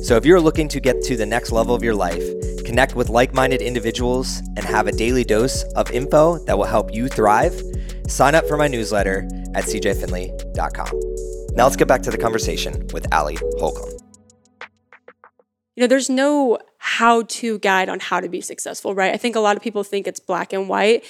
[0.03, 2.23] So if you're looking to get to the next level of your life,
[2.63, 6.93] connect with like minded individuals, and have a daily dose of info that will help
[6.93, 7.59] you thrive,
[8.07, 10.91] sign up for my newsletter at cjfinley.com.
[11.55, 13.89] Now let's get back to the conversation with Ali Holcomb.
[15.75, 19.13] you know, there's no how to guide on how to be successful, right?
[19.13, 21.03] I think a lot of people think it's black and white.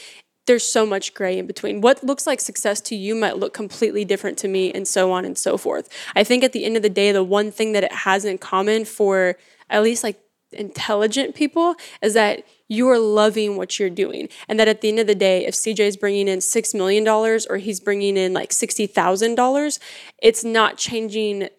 [0.48, 1.82] There's so much gray in between.
[1.82, 5.26] What looks like success to you might look completely different to me, and so on
[5.26, 5.90] and so forth.
[6.16, 8.38] I think at the end of the day, the one thing that it has in
[8.38, 9.38] common for
[9.70, 10.20] at least like
[10.52, 14.30] intelligent people is that you are loving what you're doing.
[14.48, 17.08] And that at the end of the day, if CJ is bringing in $6 million
[17.08, 19.80] or he's bringing in like $60,000,
[20.22, 21.50] it's not changing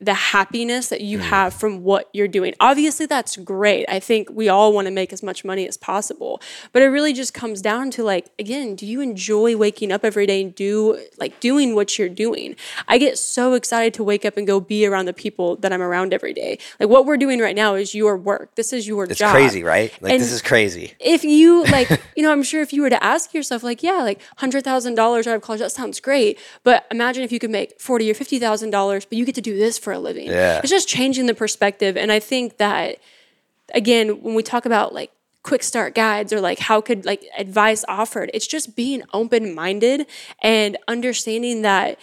[0.00, 1.22] the happiness that you mm.
[1.22, 2.54] have from what you're doing.
[2.58, 3.84] Obviously, that's great.
[3.88, 6.40] I think we all want to make as much money as possible.
[6.72, 10.26] But it really just comes down to like, again, do you enjoy waking up every
[10.26, 12.56] day and do like doing what you're doing?
[12.88, 15.82] I get so excited to wake up and go be around the people that I'm
[15.82, 16.58] around every day.
[16.78, 18.54] Like what we're doing right now is your work.
[18.54, 19.32] This is your It's job.
[19.32, 19.92] crazy, right?
[20.00, 20.94] Like, And- this is crazy.
[20.98, 24.02] if you like, you know, I'm sure if you were to ask yourself, like, yeah,
[24.02, 26.38] like hundred thousand dollars out of college, that sounds great.
[26.64, 29.42] But imagine if you could make forty or fifty thousand dollars, but you get to
[29.42, 30.26] do this for a living.
[30.26, 30.58] Yeah.
[30.58, 31.96] It's just changing the perspective.
[31.96, 32.98] And I think that
[33.74, 35.10] again, when we talk about like
[35.42, 40.06] quick start guides or like how could like advice offered, it's just being open minded
[40.42, 41.98] and understanding that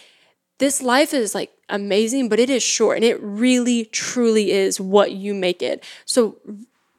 [0.58, 5.12] this life is like amazing, but it is short and it really truly is what
[5.12, 5.84] you make it.
[6.04, 6.36] So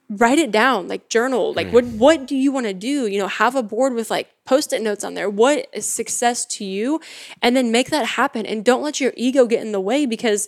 [0.10, 1.74] write it down, like journal, like mm.
[1.74, 3.08] what what do you want to do?
[3.08, 5.30] You know, have a board with like post-it notes on there.
[5.30, 7.02] What is success to you?
[7.42, 10.48] And then make that happen and don't let your ego get in the way because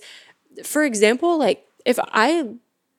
[0.64, 2.50] for example, like if I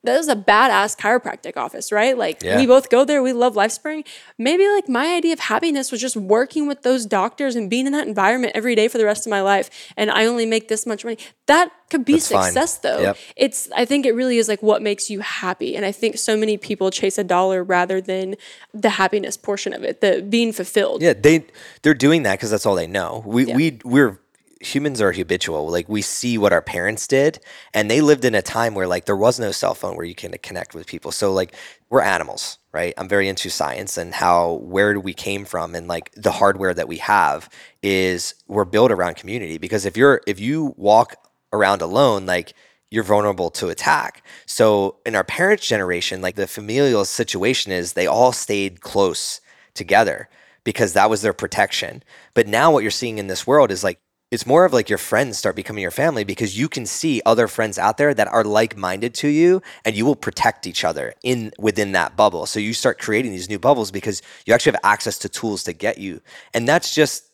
[0.04, 2.18] that is a badass chiropractic office, right?
[2.18, 2.56] Like Yeah.
[2.56, 4.04] we both go there, we love LifeSpring.
[4.36, 7.92] Maybe like my idea of happiness was just working with those doctors and being in
[7.92, 9.70] that environment every day for the rest of my life.
[9.96, 11.18] And I only make this much money.
[11.46, 12.44] That could be That's fine.
[12.46, 12.98] success though.
[13.00, 13.16] Yep.
[13.36, 15.76] It's I think it really is like what makes you happy.
[15.76, 18.34] And I think so many people chase a dollar rather than
[18.74, 21.00] the happiness portion of it, the being fulfilled.
[21.00, 21.46] Yeah, they
[21.82, 23.22] they're doing that because that's all they know.
[23.24, 24.18] We we we're
[24.62, 25.68] humans are habitual.
[25.68, 27.40] Like we see what our parents did,
[27.74, 30.14] and they lived in a time where like there was no cell phone where you
[30.14, 31.12] can connect with people.
[31.12, 31.54] So like
[31.90, 32.94] we're animals, right?
[32.96, 36.88] I'm very into science and how where we came from, and like the hardware that
[36.88, 37.48] we have
[37.82, 39.58] is we're built around community.
[39.58, 41.16] Because if you're if you walk
[41.52, 42.54] around alone, like
[42.90, 44.22] you're vulnerable to attack.
[44.46, 49.40] So in our parents' generation, like the familial situation is they all stayed close
[49.74, 50.28] together
[50.64, 52.02] because that was their protection.
[52.34, 53.98] But now what you're seeing in this world is like
[54.32, 57.46] it's more of like your friends start becoming your family because you can see other
[57.46, 61.52] friends out there that are like-minded to you and you will protect each other in
[61.58, 62.46] within that bubble.
[62.46, 65.74] So you start creating these new bubbles because you actually have access to tools to
[65.74, 66.22] get you.
[66.54, 67.24] And that's just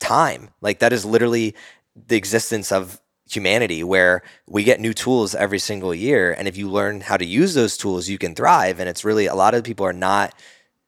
[0.00, 0.50] time.
[0.60, 1.54] Like that is literally
[1.94, 6.68] the existence of humanity where we get new tools every single year and if you
[6.68, 9.62] learn how to use those tools you can thrive and it's really a lot of
[9.62, 10.34] people are not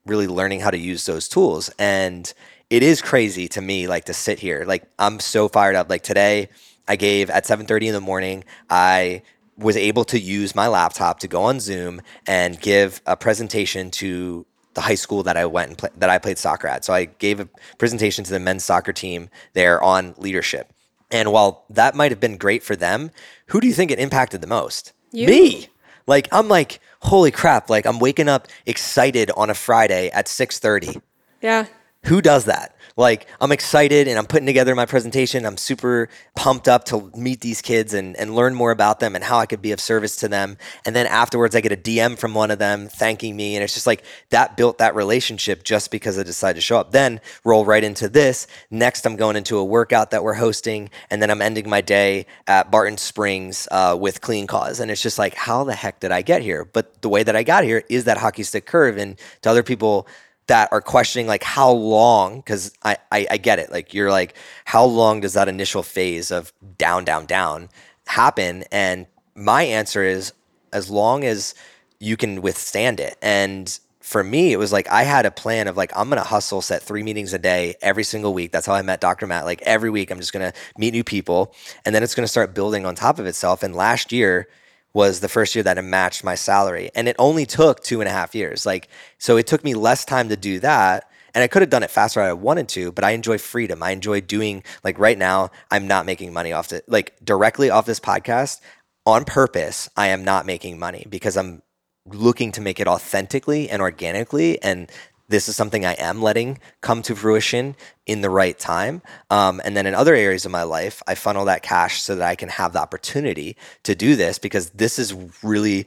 [0.07, 2.33] really learning how to use those tools and
[2.71, 6.03] it is crazy to me like to sit here like i'm so fired up like
[6.03, 6.49] today
[6.91, 8.43] I gave at 7:30 in the morning.
[8.69, 9.23] I
[9.57, 14.45] was able to use my laptop to go on Zoom and give a presentation to
[14.75, 16.85] the high school that I went and play, that I played soccer at.
[16.85, 20.73] So I gave a presentation to the men's soccer team there on leadership.
[21.13, 23.13] And while that might have been great for them,
[23.47, 24.93] who do you think it impacted the most?
[25.13, 25.29] You.
[25.29, 25.69] Me.
[26.09, 31.01] Like I'm like, holy crap, like I'm waking up excited on a Friday at 6:30.
[31.41, 31.67] Yeah.
[32.11, 32.75] Who does that?
[32.97, 35.47] Like I'm excited and I'm putting together my presentation.
[35.47, 39.23] I'm super pumped up to meet these kids and, and learn more about them and
[39.23, 40.59] how I could be of service to them.
[40.85, 43.55] And then afterwards I get a DM from one of them thanking me.
[43.55, 46.91] And it's just like that built that relationship just because I decided to show up.
[46.91, 48.49] Then roll right into this.
[48.73, 50.91] Next I'm going into a workout that we're hosting.
[51.11, 54.81] And then I'm ending my day at Barton Springs uh, with Clean Cause.
[54.81, 56.65] And it's just like, how the heck did I get here?
[56.65, 58.97] But the way that I got here is that hockey stick curve.
[58.97, 60.09] And to other people,
[60.51, 63.71] that are questioning like how long because I, I, I get it.
[63.71, 64.35] Like you're like
[64.65, 67.69] how long does that initial phase of down down down
[68.09, 68.65] happen?
[68.73, 70.33] And my answer is
[70.73, 71.55] as long as
[72.01, 73.17] you can withstand it.
[73.23, 76.63] And for me it was like i had a plan of like i'm gonna hustle
[76.63, 78.51] set three meetings a day every single week.
[78.51, 79.45] That's how i met dr matt.
[79.45, 82.85] Like every week i'm just gonna meet new people and then it's gonna start building
[82.85, 83.63] on top of itself.
[83.63, 84.49] And last year
[84.93, 86.91] was the first year that it matched my salary.
[86.95, 88.67] And it only took two and a half years.
[88.67, 91.09] Like, so it took me less time to do that.
[91.33, 93.83] And I could have done it faster if I wanted to, but I enjoy freedom.
[93.85, 97.87] I enjoy doing, like, right now, I'm not making money off it, like, directly off
[97.87, 98.61] this podcast
[99.07, 99.89] on purpose.
[99.97, 101.63] I am not making money because I'm
[102.05, 104.61] looking to make it authentically and organically.
[104.61, 104.91] And
[105.31, 109.01] this is something I am letting come to fruition in the right time.
[109.31, 112.29] Um, and then in other areas of my life, I funnel that cash so that
[112.29, 115.87] I can have the opportunity to do this because this is really.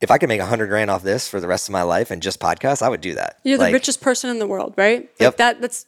[0.00, 2.12] If I could make a hundred grand off this for the rest of my life
[2.12, 3.40] and just podcasts, I would do that.
[3.42, 5.00] You're Like, the richest person in the world, right?
[5.00, 5.36] Like Yep.
[5.38, 5.86] that that's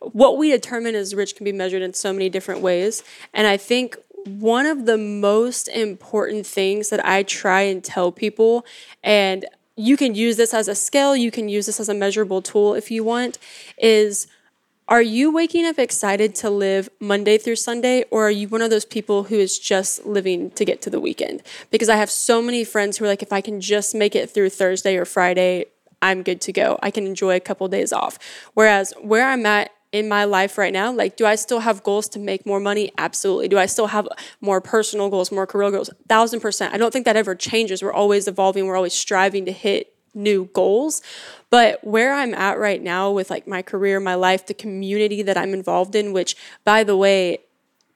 [0.00, 3.02] what we determine as rich can be measured in so many different ways.
[3.34, 8.64] And I think one of the most important things that I try and tell people,
[9.02, 9.44] and
[9.76, 12.74] you can use this as a scale, you can use this as a measurable tool
[12.74, 13.38] if you want,
[13.78, 14.26] is
[14.86, 18.68] are you waking up excited to live Monday through Sunday, or are you one of
[18.68, 21.42] those people who is just living to get to the weekend?
[21.70, 24.28] Because I have so many friends who are like, if I can just make it
[24.28, 25.66] through Thursday or Friday,
[26.02, 26.78] I'm good to go.
[26.82, 28.18] I can enjoy a couple days off.
[28.52, 32.08] Whereas where I'm at in my life right now, like, do I still have goals
[32.10, 32.90] to make more money?
[32.98, 33.46] Absolutely.
[33.46, 34.08] Do I still have
[34.40, 35.88] more personal goals, more career goals?
[36.08, 36.74] Thousand percent.
[36.74, 37.80] I don't think that ever changes.
[37.80, 41.00] We're always evolving, we're always striving to hit new goals.
[41.48, 45.36] But where I'm at right now with like my career, my life, the community that
[45.36, 47.38] I'm involved in, which by the way,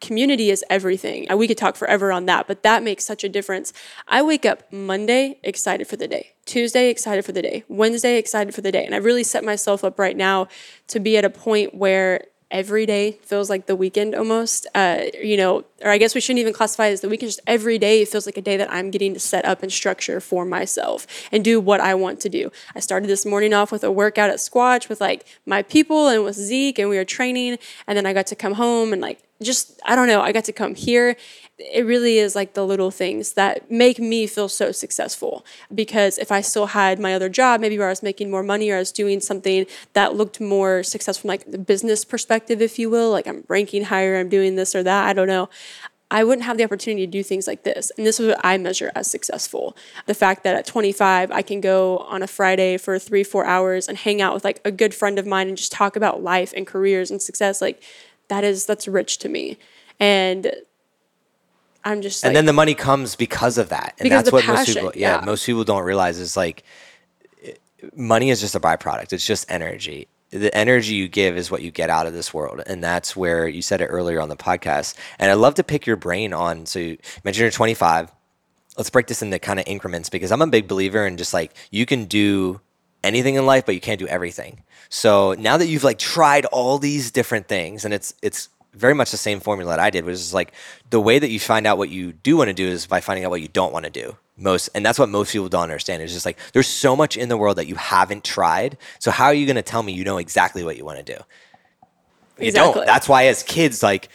[0.01, 1.27] community is everything.
[1.37, 3.73] We could talk forever on that, but that makes such a difference.
[4.07, 8.55] I wake up Monday excited for the day, Tuesday excited for the day, Wednesday excited
[8.55, 8.85] for the day.
[8.85, 10.49] And I really set myself up right now
[10.89, 14.67] to be at a point where every day feels like the weekend almost.
[14.75, 17.31] Uh, you know, or I guess we shouldn't even classify it as the weekend.
[17.31, 20.21] Just every day feels like a day that I'm getting to set up and structure
[20.21, 22.51] for myself and do what I want to do.
[22.75, 26.25] I started this morning off with a workout at Squatch with like my people and
[26.25, 27.59] with Zeke, and we were training.
[27.87, 30.21] And then I got to come home and like just I don't know.
[30.21, 31.17] I got to come here.
[31.59, 35.45] It really is like the little things that make me feel so successful.
[35.75, 38.71] Because if I still had my other job, maybe where I was making more money
[38.71, 42.79] or I was doing something that looked more successful from like the business perspective, if
[42.79, 45.49] you will, like I'm ranking higher, I'm doing this or that, I don't know.
[46.11, 47.93] I wouldn't have the opportunity to do things like this.
[47.97, 49.77] And this is what I measure as successful.
[50.07, 53.89] The fact that at 25, I can go on a Friday for three, four hours
[53.89, 56.55] and hang out with like a good friend of mine and just talk about life
[56.57, 57.61] and careers and success.
[57.61, 57.83] Like
[58.29, 59.59] that is, that's rich to me.
[60.01, 60.53] And
[61.85, 63.95] I'm just and like, then the money comes because of that.
[63.99, 65.25] And that's what most people yeah, yeah.
[65.25, 66.65] most people don't realize is like
[67.95, 69.13] money is just a byproduct.
[69.13, 70.09] It's just energy.
[70.31, 72.63] The energy you give is what you get out of this world.
[72.67, 74.95] And that's where you said it earlier on the podcast.
[75.19, 78.13] And i'd love to pick your brain on so you mentioned you're 25
[78.77, 81.53] let's break this into kind of increments because i'm a big believer in just like
[81.71, 82.61] you can do
[83.03, 86.79] anything in life but you can't do everything so now that you've like tried all
[86.79, 88.49] these different things and it's it's
[88.79, 90.53] very much the same formula that I did, which is like
[90.91, 93.25] the way that you find out what you do want to do is by finding
[93.25, 94.17] out what you don't want to do.
[94.37, 96.01] Most, and that's what most people don't understand.
[96.01, 98.79] It's just like there's so much in the world that you haven't tried.
[99.01, 101.17] So how are you going to tell me you know exactly what you want to
[101.17, 101.21] do?
[102.39, 102.87] You don't.
[102.87, 104.09] That's why as kids, like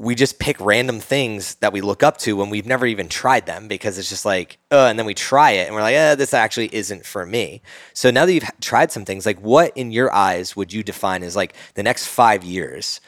[0.00, 3.44] we just pick random things that we look up to when we've never even tried
[3.44, 6.14] them because it's just like, uh, and then we try it and we're like, eh,
[6.14, 7.60] this actually isn't for me.
[7.92, 11.22] So now that you've tried some things, like what in your eyes would you define
[11.22, 13.02] as like the next five years?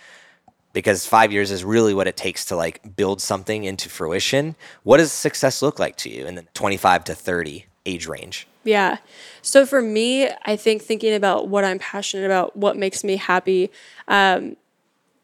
[0.74, 4.54] Because five years is really what it takes to like build something into fruition.
[4.82, 8.46] What does success look like to you in the 25 to 30 age range?
[8.64, 8.98] Yeah.
[9.40, 13.70] So for me, I think thinking about what I'm passionate about, what makes me happy,
[14.08, 14.58] um,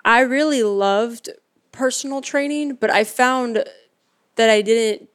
[0.02, 1.28] I really loved
[1.78, 3.64] personal training, but I found
[4.34, 5.08] that I didn't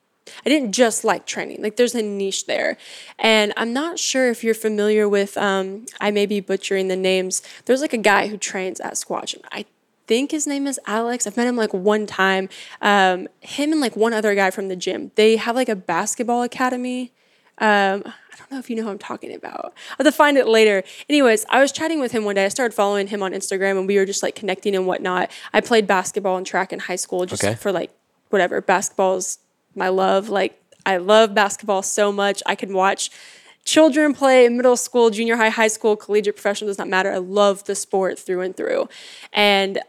[0.46, 1.62] I didn't just like training.
[1.62, 2.78] Like there's a niche there.
[3.20, 7.42] And I'm not sure if you're familiar with um, I may be butchering the names.
[7.66, 9.66] There's like a guy who trains at Squatch and I
[10.08, 11.28] think his name is Alex.
[11.28, 12.48] I've met him like one time.
[12.82, 15.12] Um, him and like one other guy from the gym.
[15.16, 17.12] They have like a basketball academy.
[17.60, 19.66] Um, I don't know if you know who I'm talking about.
[19.92, 20.84] I'll have to find it later.
[21.08, 22.46] Anyways, I was chatting with him one day.
[22.46, 25.30] I started following him on Instagram and we were just like connecting and whatnot.
[25.54, 27.56] I played basketball and track in high school just Okay.
[27.56, 27.92] for like
[28.30, 28.60] whatever.
[28.60, 29.38] Basketball is
[29.76, 30.30] my love.
[30.30, 32.42] Like I love basketball so much.
[32.46, 33.12] I can watch
[33.66, 37.12] children play in middle school, junior high, high school, collegiate, professional, does not matter.
[37.14, 38.90] I love the sport through and through.
[39.32, 39.80] And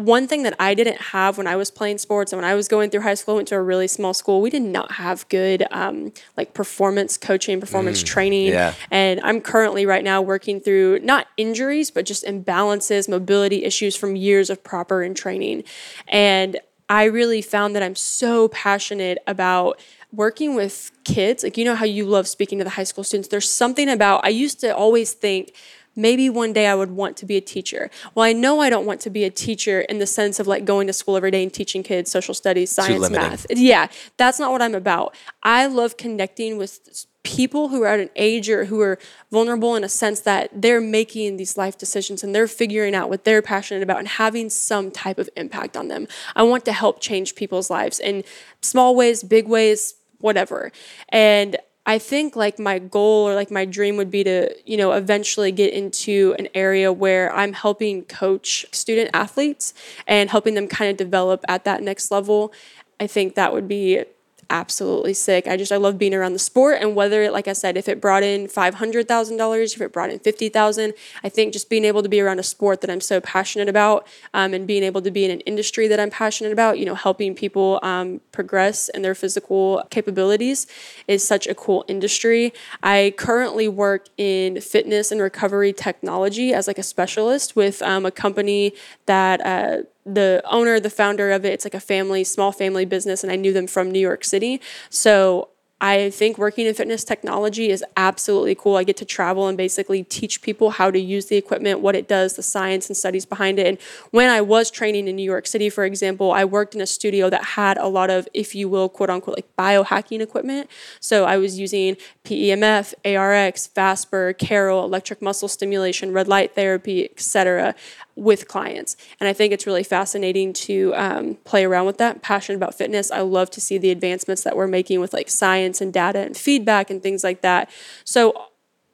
[0.00, 2.68] one thing that I didn't have when I was playing sports and when I was
[2.68, 4.40] going through high school, I went to a really small school.
[4.40, 8.48] We did not have good um, like performance coaching, performance training.
[8.48, 8.74] yeah.
[8.90, 14.16] And I'm currently right now working through not injuries, but just imbalances, mobility issues from
[14.16, 15.64] years of proper in training.
[16.08, 19.80] And I really found that I'm so passionate about
[20.12, 21.44] working with kids.
[21.44, 23.28] Like, you know how you love speaking to the high school students.
[23.28, 25.54] There's something about, I used to always think,
[26.00, 27.90] maybe one day I would want to be a teacher.
[28.14, 30.64] Well, I know I don't want to be a teacher in the sense of like
[30.64, 33.46] going to school every day and teaching kids social studies, science, math.
[33.50, 35.14] Yeah, that's not what I'm about.
[35.42, 38.98] I love connecting with people who are at an age or who are
[39.30, 43.24] vulnerable in a sense that they're making these life decisions and they're figuring out what
[43.24, 46.08] they're passionate about and having some type of impact on them.
[46.34, 48.24] I want to help change people's lives in
[48.62, 50.72] small ways, big ways, whatever.
[51.10, 51.56] And
[51.90, 55.50] I think like my goal or like my dream would be to, you know, eventually
[55.50, 59.74] get into an area where I'm helping coach student athletes
[60.06, 62.52] and helping them kind of develop at that next level.
[63.00, 64.04] I think that would be
[64.50, 65.46] absolutely sick.
[65.46, 68.00] I just I love being around the sport and whether like I said if it
[68.00, 70.92] brought in $500,000, if it brought in 50,000,
[71.24, 74.06] I think just being able to be around a sport that I'm so passionate about
[74.34, 76.94] um, and being able to be in an industry that I'm passionate about, you know,
[76.94, 80.66] helping people um, progress in their physical capabilities
[81.06, 82.52] is such a cool industry.
[82.82, 88.10] I currently work in fitness and recovery technology as like a specialist with um, a
[88.10, 88.72] company
[89.06, 89.82] that uh,
[90.14, 93.36] the owner, the founder of it, it's like a family, small family business, and I
[93.36, 94.60] knew them from New York City.
[94.88, 95.48] So
[95.82, 98.76] I think working in fitness technology is absolutely cool.
[98.76, 102.06] I get to travel and basically teach people how to use the equipment, what it
[102.06, 103.66] does, the science and studies behind it.
[103.66, 103.78] And
[104.10, 107.30] when I was training in New York City, for example, I worked in a studio
[107.30, 110.68] that had a lot of, if you will, quote unquote, like biohacking equipment.
[111.00, 117.74] So I was using PEMF, ARX, Vasper, Carol, electric muscle stimulation, red light therapy, etc
[118.20, 118.96] with clients.
[119.18, 122.20] And I think it's really fascinating to um, play around with that.
[122.20, 123.10] Passionate about fitness.
[123.10, 126.36] I love to see the advancements that we're making with like science and data and
[126.36, 127.70] feedback and things like that.
[128.04, 128.48] So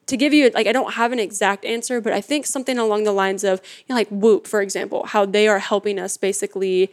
[0.07, 3.03] to give you like I don't have an exact answer, but I think something along
[3.03, 6.93] the lines of you know, like Whoop, for example, how they are helping us basically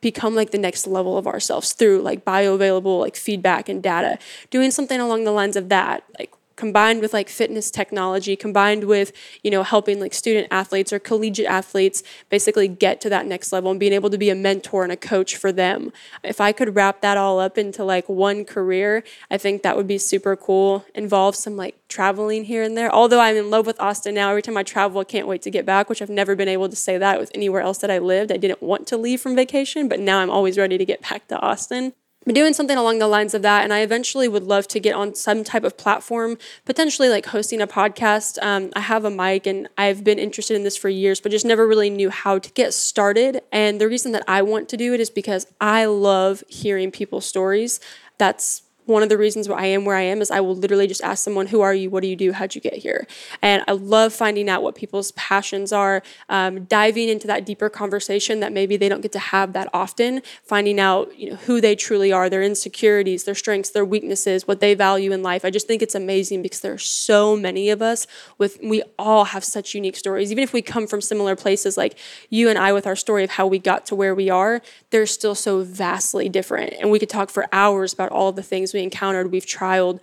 [0.00, 4.16] become like the next level of ourselves through like bioavailable like feedback and data.
[4.50, 9.12] Doing something along the lines of that, like combined with like fitness technology combined with
[9.42, 13.70] you know helping like student athletes or collegiate athletes basically get to that next level
[13.70, 15.92] and being able to be a mentor and a coach for them.
[16.22, 19.86] If i could wrap that all up into like one career i think that would
[19.86, 20.84] be super cool.
[20.94, 22.92] Involve some like traveling here and there.
[22.92, 25.50] Although i'm in love with austin now every time i travel i can't wait to
[25.50, 27.98] get back which i've never been able to say that with anywhere else that i
[27.98, 28.32] lived.
[28.32, 31.26] I didn't want to leave from vacation but now i'm always ready to get back
[31.28, 31.92] to austin
[32.24, 34.94] been doing something along the lines of that and i eventually would love to get
[34.94, 38.42] on some type of platform potentially like hosting a podcast.
[38.42, 41.44] Um, i have a mic and i've been interested in this for years but just
[41.44, 44.94] never really knew how to get started and the reason that i want to do
[44.94, 47.80] it is because i love hearing people's stories.
[48.18, 50.86] That's one of the reasons why I am where I am is I will literally
[50.86, 51.90] just ask someone, Who are you?
[51.90, 52.32] What do you do?
[52.32, 53.06] How'd you get here?
[53.40, 58.40] And I love finding out what people's passions are, um, diving into that deeper conversation
[58.40, 61.76] that maybe they don't get to have that often, finding out you know, who they
[61.76, 65.44] truly are, their insecurities, their strengths, their weaknesses, what they value in life.
[65.44, 68.06] I just think it's amazing because there are so many of us
[68.38, 70.32] with, we all have such unique stories.
[70.32, 71.98] Even if we come from similar places, like
[72.30, 74.60] you and I with our story of how we got to where we are,
[74.90, 76.74] they're still so vastly different.
[76.80, 80.00] And we could talk for hours about all the things we encountered, we've trialed.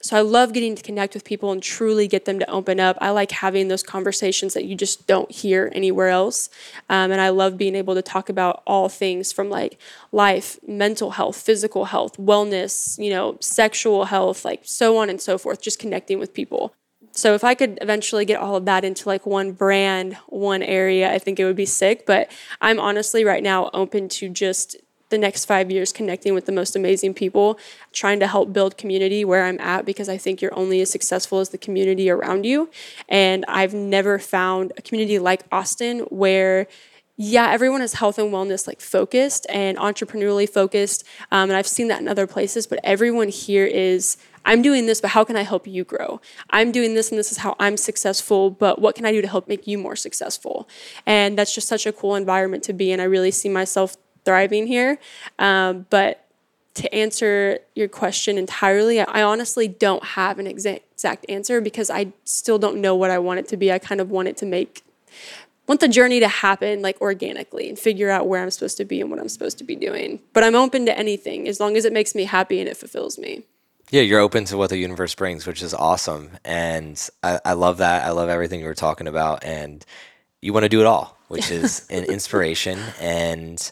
[0.00, 2.98] So I love getting to connect with people and truly get them to open up.
[3.00, 6.50] I like having those conversations that you just don't hear anywhere else.
[6.88, 9.78] Um, and I love being able to talk about all things from like
[10.10, 15.38] life, mental health, physical health, wellness, you know, sexual health, like so on and so
[15.38, 16.74] forth, just connecting with people.
[17.14, 21.12] So if I could eventually get all of that into like one brand, one area,
[21.12, 22.06] I think it would be sick.
[22.06, 24.76] But I'm honestly right now open to just
[25.12, 27.58] the next five years connecting with the most amazing people,
[27.92, 31.38] trying to help build community where I'm at because I think you're only as successful
[31.38, 32.68] as the community around you.
[33.08, 36.66] And I've never found a community like Austin where
[37.16, 41.04] yeah, everyone is health and wellness like focused and entrepreneurially focused.
[41.30, 45.00] Um, and I've seen that in other places, but everyone here is I'm doing this,
[45.00, 46.20] but how can I help you grow?
[46.50, 49.28] I'm doing this, and this is how I'm successful, but what can I do to
[49.28, 50.68] help make you more successful?
[51.06, 52.98] And that's just such a cool environment to be in.
[52.98, 54.98] I really see myself thriving here.
[55.38, 56.26] Um, but
[56.74, 62.58] to answer your question entirely, I honestly don't have an exact answer because I still
[62.58, 63.70] don't know what I want it to be.
[63.70, 64.82] I kind of want it to make
[65.68, 69.00] want the journey to happen like organically and figure out where I'm supposed to be
[69.00, 70.20] and what I'm supposed to be doing.
[70.32, 73.18] But I'm open to anything as long as it makes me happy and it fulfills
[73.18, 73.44] me.
[73.90, 76.30] Yeah, you're open to what the universe brings, which is awesome.
[76.44, 78.04] And I, I love that.
[78.04, 79.44] I love everything you were talking about.
[79.44, 79.84] And
[80.40, 82.78] you want to do it all, which is an inspiration.
[83.00, 83.70] And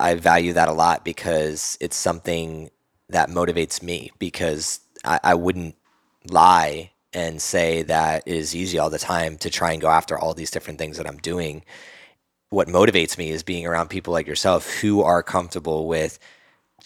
[0.00, 2.70] I value that a lot because it's something
[3.08, 5.76] that motivates me because I, I wouldn't
[6.30, 10.18] lie and say that it is easy all the time to try and go after
[10.18, 11.64] all these different things that I'm doing.
[12.50, 16.18] What motivates me is being around people like yourself who are comfortable with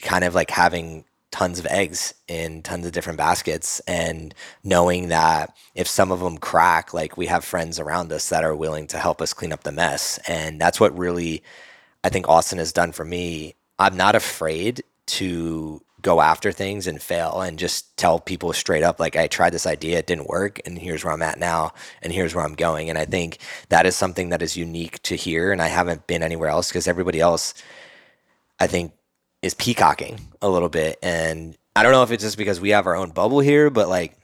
[0.03, 4.35] kind of like having tons of eggs in tons of different baskets and
[4.65, 8.57] knowing that if some of them crack like we have friends around us that are
[8.57, 11.43] willing to help us clean up the mess and that's what really
[12.05, 17.01] i think austin has done for me i'm not afraid to go after things and
[17.01, 20.61] fail and just tell people straight up like I tried this idea it didn't work
[20.65, 21.73] and here's where I'm at now
[22.03, 22.89] and here's where I'm going.
[22.89, 23.39] And I think
[23.69, 26.89] that is something that is unique to here and I haven't been anywhere else because
[26.89, 27.55] everybody else
[28.59, 28.93] I think
[29.43, 30.99] is peacocking a little bit.
[31.03, 33.89] And I don't know if it's just because we have our own bubble here but
[33.89, 34.17] like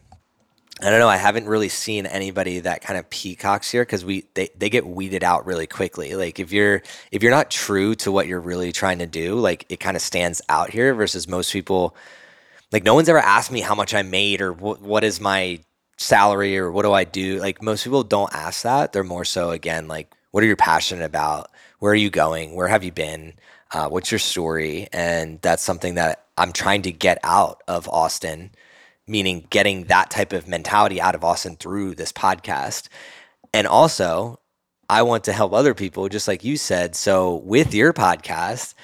[0.82, 1.08] I don't know.
[1.08, 4.86] I haven't really seen anybody that kind of peacocks here because we they, they get
[4.86, 6.14] weeded out really quickly.
[6.14, 9.64] Like if you're if you're not true to what you're really trying to do, like
[9.70, 11.96] it kind of stands out here versus most people.
[12.72, 15.60] Like no one's ever asked me how much I made or what what is my
[15.96, 17.38] salary or what do I do.
[17.38, 18.92] Like most people don't ask that.
[18.92, 21.50] They're more so again like what are you passionate about?
[21.78, 22.54] Where are you going?
[22.54, 23.32] Where have you been?
[23.72, 24.88] Uh, what's your story?
[24.92, 28.50] And that's something that I'm trying to get out of Austin
[29.06, 32.88] meaning getting that type of mentality out of Austin through this podcast.
[33.52, 34.40] And also,
[34.88, 36.94] I want to help other people, just like you said.
[36.94, 38.74] So, with your podcast,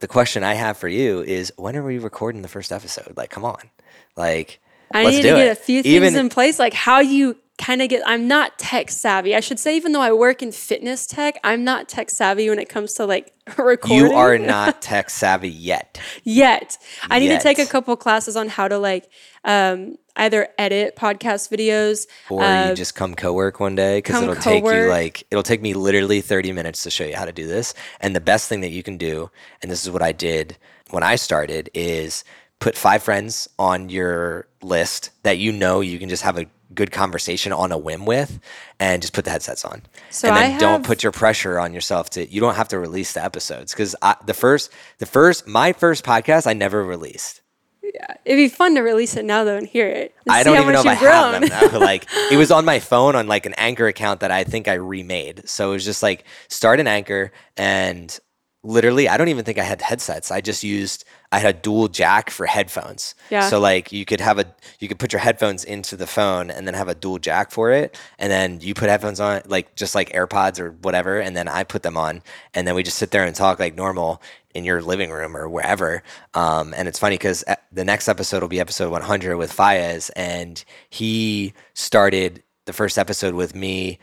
[0.00, 3.14] the question I have for you is when are we recording the first episode?
[3.16, 3.70] Like, come on.
[4.16, 4.60] Like,
[4.92, 5.52] I need to get it.
[5.52, 8.90] a few things Even, in place, like how you kind of get I'm not tech
[8.90, 9.34] savvy.
[9.34, 12.58] I should say even though I work in fitness tech, I'm not tech savvy when
[12.58, 13.98] it comes to like recording.
[13.98, 16.00] You are not tech savvy yet.
[16.24, 16.78] yet.
[17.10, 19.10] I need to take a couple classes on how to like
[19.44, 24.34] um, either edit podcast videos or uh, you just come co-work one day because it'll
[24.34, 24.64] co-work.
[24.64, 27.46] take you like it'll take me literally 30 minutes to show you how to do
[27.46, 27.74] this.
[28.00, 29.30] And the best thing that you can do,
[29.60, 30.56] and this is what I did
[30.90, 32.24] when I started, is
[32.60, 36.90] put five friends on your list that you know you can just have a good
[36.90, 38.40] conversation on a whim with
[38.80, 39.82] and just put the headsets on.
[40.10, 42.78] So and then have, don't put your pressure on yourself to you don't have to
[42.78, 43.94] release the episodes cuz
[44.24, 47.40] the first the first my first podcast I never released.
[47.82, 50.14] Yeah, it'd be fun to release it now though and hear it.
[50.24, 51.42] And I don't even know if I grown.
[51.42, 51.78] have them now.
[51.78, 54.74] like it was on my phone on like an Anchor account that I think I
[54.74, 55.48] remade.
[55.48, 58.18] So it was just like start an Anchor and
[58.64, 60.30] literally I don't even think I had headsets.
[60.30, 63.14] I just used I had a dual jack for headphones.
[63.30, 63.48] Yeah.
[63.48, 66.66] So like you could have a you could put your headphones into the phone and
[66.66, 69.94] then have a dual jack for it, and then you put headphones on like just
[69.94, 72.22] like AirPods or whatever, and then I put them on,
[72.54, 74.22] and then we just sit there and talk like normal
[74.54, 76.02] in your living room or wherever.
[76.34, 77.42] Um, and it's funny because
[77.72, 83.34] the next episode will be episode 100 with Fayez, and he started the first episode
[83.34, 83.98] with me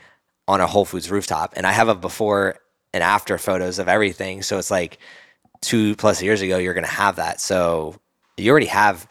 [0.48, 2.56] on a Whole Foods rooftop, and I have a before
[2.92, 4.42] and after photos of everything.
[4.42, 4.98] So it's like
[5.60, 7.40] two plus years ago, you're going to have that.
[7.40, 7.96] So
[8.36, 9.06] you already have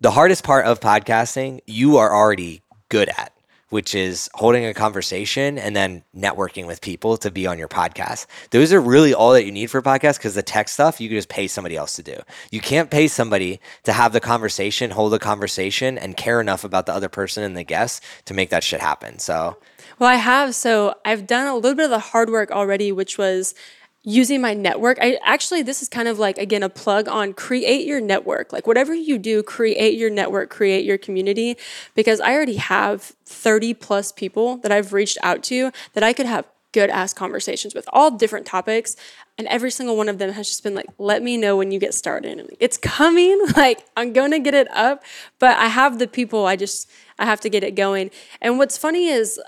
[0.00, 3.34] the hardest part of podcasting, you are already good at,
[3.68, 8.26] which is holding a conversation and then networking with people to be on your podcast.
[8.50, 11.08] Those are really all that you need for a podcast because the tech stuff you
[11.08, 12.16] can just pay somebody else to do.
[12.50, 16.86] You can't pay somebody to have the conversation, hold the conversation, and care enough about
[16.86, 19.18] the other person and the guest to make that shit happen.
[19.18, 19.58] So,
[20.00, 20.54] well, I have.
[20.54, 23.54] So I've done a little bit of the hard work already, which was
[24.02, 24.96] using my network.
[24.98, 28.50] I actually, this is kind of like, again, a plug on create your network.
[28.50, 31.58] Like, whatever you do, create your network, create your community,
[31.94, 36.24] because I already have 30 plus people that I've reached out to that I could
[36.24, 38.96] have good ass conversations with all different topics.
[39.36, 41.78] And every single one of them has just been like, let me know when you
[41.78, 42.38] get started.
[42.38, 43.38] Like, it's coming.
[43.56, 45.02] Like, I'm to get it up.
[45.38, 46.88] But I have the people, I just,
[47.18, 48.10] I have to get it going.
[48.40, 49.38] And what's funny is,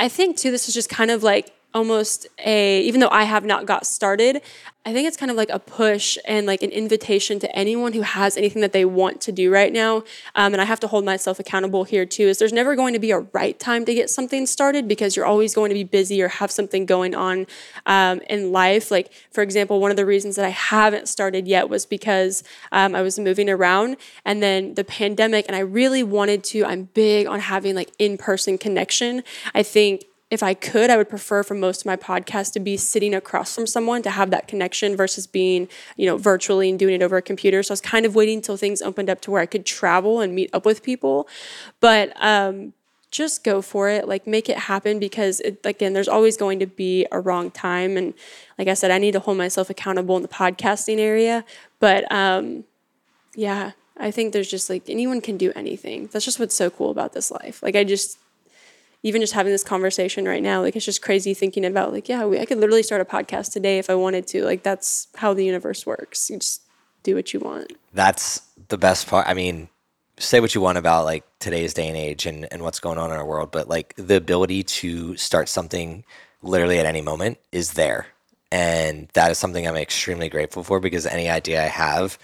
[0.00, 3.44] I think too, this is just kind of like almost a even though I have
[3.44, 4.42] not got started,
[4.86, 8.00] I think it's kind of like a push and like an invitation to anyone who
[8.00, 9.98] has anything that they want to do right now.
[10.34, 12.28] Um, and I have to hold myself accountable here too.
[12.28, 15.26] Is there's never going to be a right time to get something started because you're
[15.26, 17.46] always going to be busy or have something going on
[17.84, 18.90] um, in life.
[18.90, 22.42] Like for example, one of the reasons that I haven't started yet was because
[22.72, 26.64] um, I was moving around and then the pandemic, and I really wanted to.
[26.64, 29.22] I'm big on having like in person connection.
[29.54, 32.76] I think if I could, I would prefer for most of my podcasts to be
[32.76, 36.94] sitting across from someone to have that connection versus being, you know, virtually and doing
[36.94, 37.64] it over a computer.
[37.64, 40.20] So I was kind of waiting until things opened up to where I could travel
[40.20, 41.26] and meet up with people.
[41.80, 42.74] But um,
[43.10, 46.66] just go for it, like make it happen because it, again, there's always going to
[46.66, 47.96] be a wrong time.
[47.96, 48.14] And
[48.56, 51.44] like I said, I need to hold myself accountable in the podcasting area.
[51.80, 52.64] But um,
[53.34, 56.08] yeah, I think there's just like anyone can do anything.
[56.12, 57.64] That's just what's so cool about this life.
[57.64, 58.16] Like I just
[59.02, 62.24] even just having this conversation right now, like it's just crazy thinking about like, yeah,
[62.24, 64.44] we, I could literally start a podcast today if I wanted to.
[64.44, 66.28] Like that's how the universe works.
[66.28, 66.62] You just
[67.02, 67.72] do what you want.
[67.94, 69.26] That's the best part.
[69.26, 69.68] I mean,
[70.18, 73.10] say what you want about like today's day and age and, and what's going on
[73.10, 76.04] in our world, but like the ability to start something
[76.42, 78.06] literally at any moment is there.
[78.52, 82.18] And that is something I'm extremely grateful for because any idea I have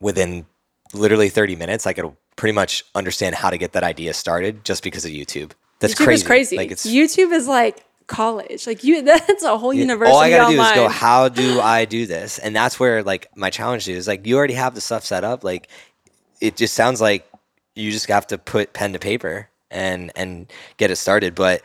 [0.00, 0.46] within
[0.92, 4.82] literally 30 minutes, I could pretty much understand how to get that idea started just
[4.82, 5.52] because of YouTube.
[5.82, 6.14] That's YouTube crazy.
[6.14, 6.56] is crazy.
[6.56, 8.66] Like it's YouTube is like college.
[8.66, 10.14] Like you, that's a whole university.
[10.14, 10.74] All I gotta online.
[10.74, 10.88] do is go.
[10.88, 12.38] How do I do this?
[12.38, 14.06] And that's where like my challenge is.
[14.06, 15.44] Like you already have the stuff set up.
[15.44, 15.68] Like
[16.40, 17.28] it just sounds like
[17.74, 21.34] you just have to put pen to paper and and get it started.
[21.34, 21.62] But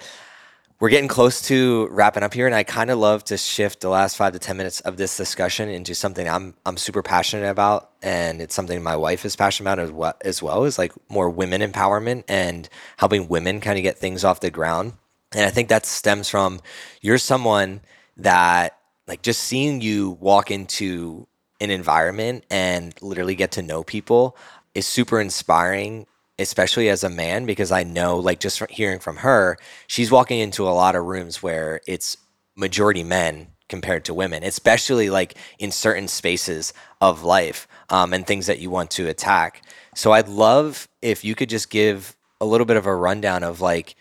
[0.80, 3.90] we're getting close to wrapping up here, and I kind of love to shift the
[3.90, 7.92] last five to ten minutes of this discussion into something I'm I'm super passionate about,
[8.04, 10.14] and it's something my wife is passionate about as well.
[10.22, 14.40] As well is like more women empowerment and helping women kind of get things off
[14.40, 14.94] the ground.
[15.34, 16.62] And I think that stems from
[17.02, 17.82] you're someone
[18.18, 21.28] that like just seeing you walk into
[21.60, 24.38] an environment and literally get to know people
[24.76, 26.06] is super inspiring
[26.40, 29.58] especially as a man, because I know, like, just hearing from her,
[29.88, 32.18] she's walking into a lot of rooms where it's
[32.56, 38.46] majority men compared to women, especially like in certain spaces of life um, and things
[38.46, 39.62] that you want to attack.
[39.94, 43.60] So I'd love if you could just give a little bit of a rundown of
[43.60, 43.96] like,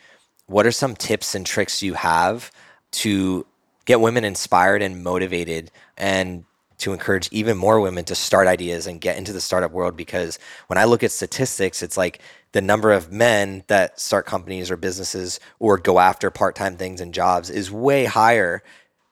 [0.47, 2.53] what are some tips and tricks you have
[2.93, 3.45] to
[3.87, 6.45] get women inspired and motivated and
[6.78, 10.38] to encourage even more women to start ideas and get into the startup world because
[10.66, 12.20] when I look at statistics, it's like
[12.52, 17.12] the number of men that start companies or businesses or go after part-time things and
[17.12, 18.62] jobs is way higher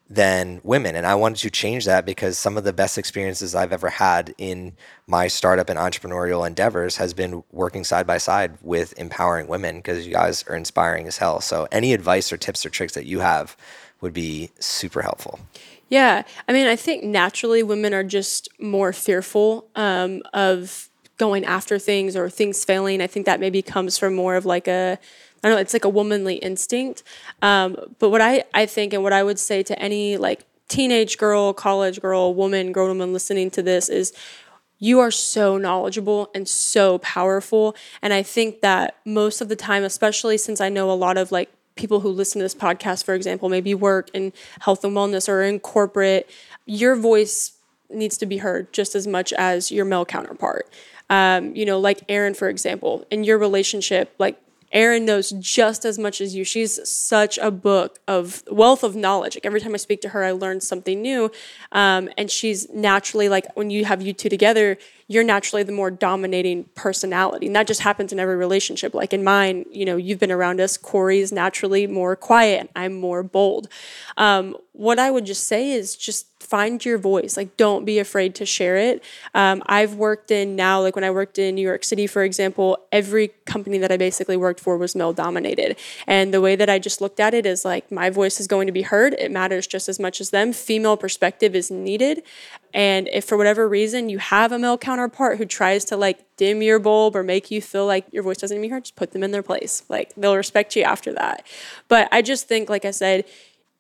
[0.08, 0.94] than women.
[0.94, 4.34] And I wanted to change that because some of the best experiences I've ever had
[4.36, 9.76] in my startup and entrepreneurial endeavors has been working side by side with empowering women
[9.76, 11.40] because you guys are inspiring as hell.
[11.40, 13.56] So any advice or tips or tricks that you have
[14.00, 15.40] would be super helpful.
[15.95, 16.24] Yeah.
[16.49, 20.88] I mean, I think naturally women are just more fearful um, of
[21.18, 23.01] going after things or things failing.
[23.01, 24.99] I think that maybe comes from more of like a,
[25.45, 27.05] I don't know, it's like a womanly instinct.
[27.42, 31.16] Um, but what I, I think and what I would say to any like teenage
[31.16, 34.12] girl, college girl, woman, grown woman listening to this is
[34.80, 37.76] you are so knowledgeable and so powerful.
[38.03, 41.30] And I think that most of the time, especially since I know a lot of
[41.30, 45.29] like people who listen to this podcast, for example, maybe work in health and wellness
[45.29, 46.31] or in corporate,
[46.66, 47.53] your voice
[47.91, 50.68] needs to be heard just as much as your male counterpart.
[51.11, 54.41] Um, you know, like Erin, for example, in your relationship, like
[54.72, 56.43] Erin knows just as much as you.
[56.43, 59.37] She's such a book of wealth of knowledge.
[59.37, 61.31] Like every time I speak to her, I learn something new.
[61.70, 65.90] Um, and she's naturally like when you have you two together, you're naturally the more
[65.90, 67.46] dominating personality.
[67.46, 68.94] And that just happens in every relationship.
[68.94, 70.76] Like in mine, you know, you've been around us.
[70.76, 73.68] Corey's naturally more quiet, I'm more bold.
[74.16, 77.36] Um, what I would just say is just find your voice.
[77.36, 79.02] Like, don't be afraid to share it.
[79.34, 82.78] Um, I've worked in now, like when I worked in New York City, for example,
[82.92, 85.76] every company that I basically worked for was male dominated.
[86.07, 88.66] And the way that I just looked at it is like, my voice is going
[88.66, 89.14] to be heard.
[89.14, 90.52] It matters just as much as them.
[90.52, 92.22] Female perspective is needed.
[92.75, 96.61] And if for whatever reason you have a male counterpart who tries to like dim
[96.61, 99.22] your bulb or make you feel like your voice doesn't be heard, just put them
[99.22, 99.85] in their place.
[99.89, 101.47] Like they'll respect you after that.
[101.87, 103.25] But I just think, like I said,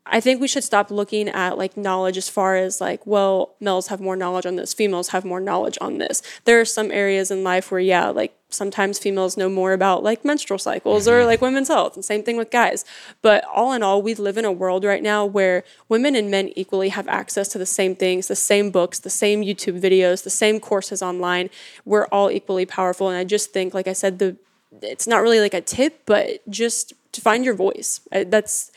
[0.06, 3.86] I think we should stop looking at like knowledge as far as like, well, males
[3.88, 6.22] have more knowledge on this, females have more knowledge on this.
[6.44, 10.24] There are some areas in life where, yeah, like sometimes females know more about like
[10.24, 11.14] menstrual cycles mm-hmm.
[11.14, 12.84] or like women's health, and same thing with guys.
[13.22, 16.50] But all in all, we live in a world right now where women and men
[16.54, 20.30] equally have access to the same things, the same books, the same YouTube videos, the
[20.30, 21.48] same courses online.
[21.86, 23.08] We're all equally powerful.
[23.08, 24.36] And I just think, like I said, the
[24.82, 28.00] it's not really like a tip, but just to find your voice.
[28.10, 28.72] That's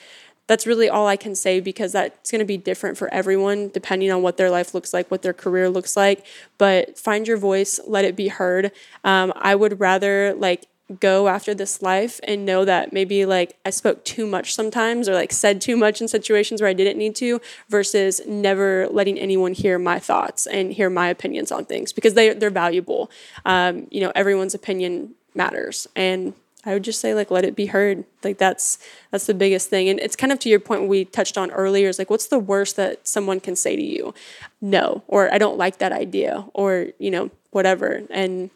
[0.47, 4.11] that's really all I can say because that's going to be different for everyone depending
[4.11, 6.25] on what their life looks like, what their career looks like.
[6.57, 8.71] But find your voice, let it be heard.
[9.03, 10.67] Um, I would rather like
[11.01, 15.15] go after this life and know that maybe like I spoke too much sometimes or
[15.15, 19.53] like said too much in situations where I didn't need to versus never letting anyone
[19.53, 23.11] hear my thoughts and hear my opinions on things because they they're valuable.
[23.45, 26.33] Um, you know, everyone's opinion matters and
[26.67, 28.03] I would just say like let it be heard.
[28.23, 28.77] Like that's
[29.09, 29.87] that's the biggest thing.
[29.87, 32.37] And it's kind of to your point we touched on earlier is like what's the
[32.37, 34.13] worst that someone can say to you?
[34.59, 38.01] No, or I don't like that idea or, you know, whatever.
[38.09, 38.49] And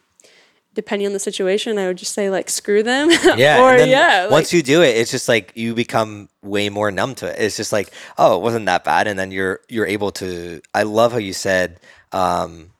[0.73, 3.09] depending on the situation, I would just say like screw them.
[3.37, 3.63] Yeah.
[3.63, 4.23] or yeah.
[4.23, 7.39] Like, once you do it, it's just like you become way more numb to it.
[7.39, 9.07] It's just like, oh, it wasn't that bad.
[9.07, 11.79] And then you're you're able to I love how you said
[12.11, 12.71] um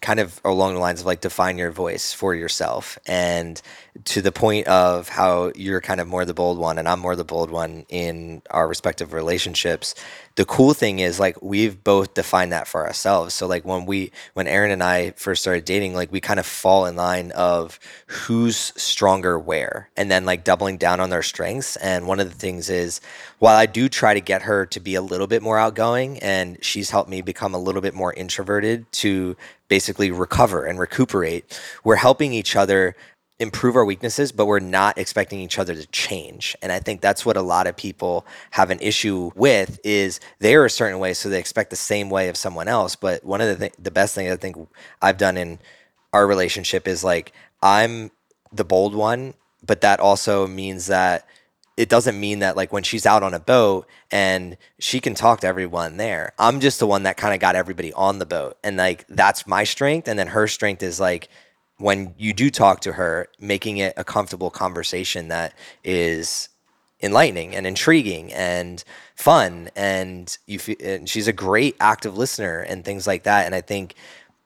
[0.00, 3.60] kind of along the lines of like define your voice for yourself and
[4.04, 7.16] to the point of how you're kind of more the bold one and I'm more
[7.16, 9.94] the bold one in our respective relationships.
[10.36, 13.34] The cool thing is like we've both defined that for ourselves.
[13.34, 16.46] So like when we when Erin and I first started dating, like we kind of
[16.46, 21.76] fall in line of who's stronger where and then like doubling down on their strengths.
[21.76, 23.00] And one of the things is
[23.38, 26.62] while I do try to get her to be a little bit more outgoing and
[26.64, 29.36] she's helped me become a little bit more introverted to
[29.68, 32.96] basically recover and recuperate, we're helping each other
[33.40, 36.56] improve our weaknesses, but we're not expecting each other to change.
[36.60, 40.64] And I think that's what a lot of people have an issue with is they're
[40.64, 42.96] a certain way, so they expect the same way of someone else.
[42.96, 44.56] But one of the th- the best things I think
[45.00, 45.60] I've done in
[46.12, 47.32] our relationship is like
[47.62, 48.10] I'm
[48.52, 49.34] the bold one,
[49.64, 51.26] but that also means that
[51.76, 55.40] it doesn't mean that like when she's out on a boat and she can talk
[55.40, 56.32] to everyone there.
[56.36, 58.58] I'm just the one that kind of got everybody on the boat.
[58.64, 61.28] And like that's my strength and then her strength is like
[61.78, 65.54] when you do talk to her, making it a comfortable conversation that
[65.84, 66.48] is
[67.00, 68.82] enlightening and intriguing and
[69.14, 73.54] fun and you feel, and she's a great active listener and things like that and
[73.54, 73.94] I think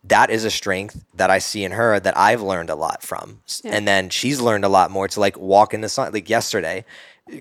[0.05, 3.41] that is a strength that I see in her that I've learned a lot from.
[3.62, 3.72] Yeah.
[3.72, 6.85] And then she's learned a lot more to like walk in the sun like yesterday.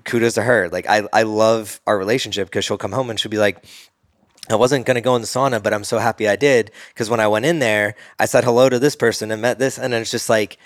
[0.04, 0.68] Kudos to her.
[0.68, 3.64] Like I I love our relationship because she'll come home and she'll be like
[4.50, 7.08] I wasn't going to go in the sauna, but I'm so happy I did because
[7.08, 9.78] when I went in there, I said hello to this person and met this.
[9.78, 10.58] And it's just like,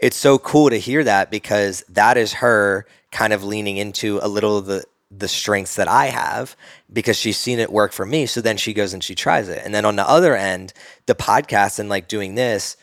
[0.00, 4.28] it's so cool to hear that because that is her kind of leaning into a
[4.28, 6.56] little of the, the strengths that I have
[6.92, 8.26] because she's seen it work for me.
[8.26, 9.62] So then she goes and she tries it.
[9.64, 10.74] And then on the other end,
[11.06, 12.76] the podcast and like doing this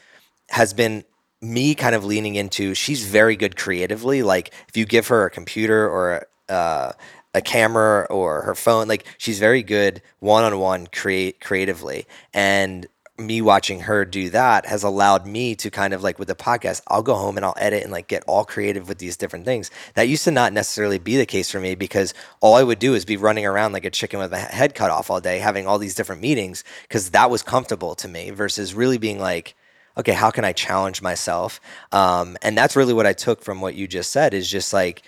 [0.49, 1.03] has been
[1.41, 4.23] me kind of leaning into she's very good creatively.
[4.23, 6.93] Like if you give her a computer or uh,
[7.33, 8.87] a camera or her phone.
[8.87, 12.05] Like she's very good one on one create creatively.
[12.33, 16.35] And me watching her do that has allowed me to kind of like with the
[16.35, 19.45] podcast, I'll go home and I'll edit and like get all creative with these different
[19.45, 19.69] things.
[19.93, 22.95] That used to not necessarily be the case for me because all I would do
[22.95, 25.67] is be running around like a chicken with a head cut off all day, having
[25.67, 29.55] all these different meetings because that was comfortable to me versus really being like,
[29.95, 31.61] okay, how can I challenge myself?
[31.91, 35.03] Um, and that's really what I took from what you just said is just like,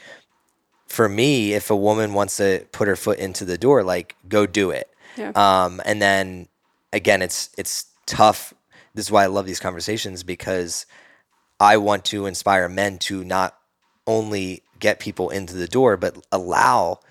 [0.96, 4.46] for me, if a woman wants to put her foot into the door, like go
[4.46, 4.90] do it.
[5.18, 5.34] Yeah.
[5.36, 6.48] Um, and then
[6.94, 8.54] again, it's it's tough.
[8.94, 10.86] This is why I love these conversations because
[11.60, 13.58] I want to inspire men to not
[14.08, 17.02] only get people into the door, but allow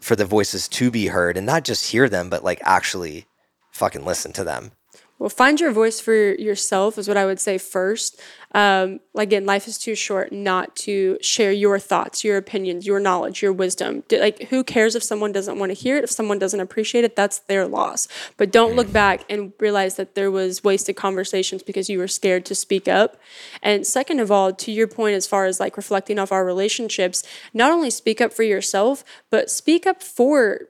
[0.00, 3.26] for the voices to be heard and not just hear them, but like actually
[3.72, 4.70] fucking listen to them.
[5.18, 8.20] Well, find your voice for yourself is what I would say first.
[8.54, 13.42] Um, again, life is too short not to share your thoughts, your opinions, your knowledge,
[13.42, 14.04] your wisdom.
[14.12, 16.04] Like, who cares if someone doesn't want to hear it?
[16.04, 18.06] If someone doesn't appreciate it, that's their loss.
[18.36, 22.44] But don't look back and realize that there was wasted conversations because you were scared
[22.46, 23.20] to speak up.
[23.60, 27.24] And second of all, to your point, as far as like reflecting off our relationships,
[27.52, 30.68] not only speak up for yourself, but speak up for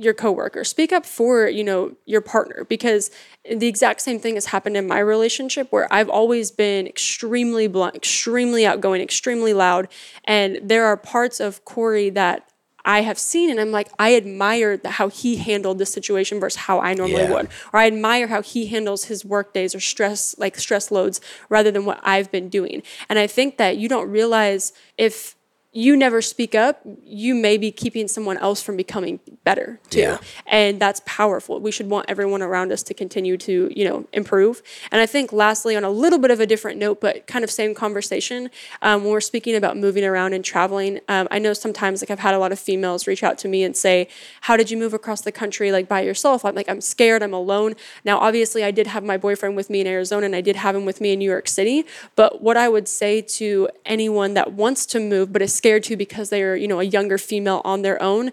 [0.00, 3.10] your coworker speak up for you know your partner because
[3.50, 7.94] the exact same thing has happened in my relationship where i've always been extremely blunt
[7.94, 9.88] extremely outgoing extremely loud
[10.24, 12.50] and there are parts of corey that
[12.84, 16.60] I have seen, and I'm like, I admire the, how he handled the situation versus
[16.62, 17.32] how I normally yeah.
[17.32, 21.20] would, or I admire how he handles his work days or stress, like stress loads,
[21.48, 22.82] rather than what I've been doing.
[23.08, 25.36] And I think that you don't realize if
[25.72, 30.00] you never speak up, you may be keeping someone else from becoming better too.
[30.00, 30.18] Yeah.
[30.46, 31.60] And that's powerful.
[31.60, 34.62] We should want everyone around us to continue to, you know, improve.
[34.90, 37.52] And I think lastly, on a little bit of a different note, but kind of
[37.52, 38.50] same conversation,
[38.82, 42.18] um, when we're speaking about moving around and traveling, um, I know sometimes like I've
[42.18, 44.08] had a lot of females reach out to me and say,
[44.40, 46.44] how did you move across the country like by yourself?
[46.44, 47.74] I'm like, I'm scared, I'm alone.
[48.04, 50.74] Now, obviously I did have my boyfriend with me in Arizona and I did have
[50.74, 51.84] him with me in New York City.
[52.16, 55.94] But what I would say to anyone that wants to move, but is scared to
[55.94, 58.32] because they're, you know, a younger female on their own.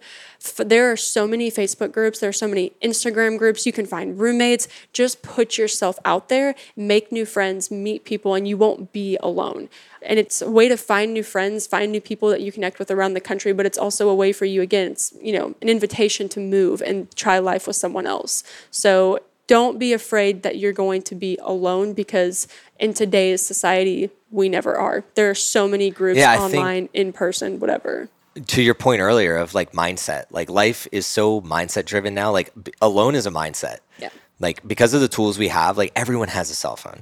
[0.57, 3.65] There are so many Facebook groups, there are so many Instagram groups.
[3.65, 4.69] You can find roommates.
[4.93, 9.67] Just put yourself out there, make new friends, meet people, and you won't be alone.
[10.01, 12.89] And it's a way to find new friends, find new people that you connect with
[12.89, 15.67] around the country, but it's also a way for you, again, it's, you know, an
[15.67, 18.41] invitation to move and try life with someone else.
[18.71, 22.47] So don't be afraid that you're going to be alone because
[22.79, 25.03] in today's society, we never are.
[25.15, 28.09] There are so many groups Yeah, online, in person, whatever.
[28.47, 32.51] to your point earlier of like mindset like life is so mindset driven now like
[32.61, 34.09] b- alone is a mindset Yeah.
[34.39, 37.01] like because of the tools we have like everyone has a cell phone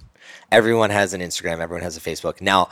[0.50, 2.70] everyone has an instagram everyone has a facebook now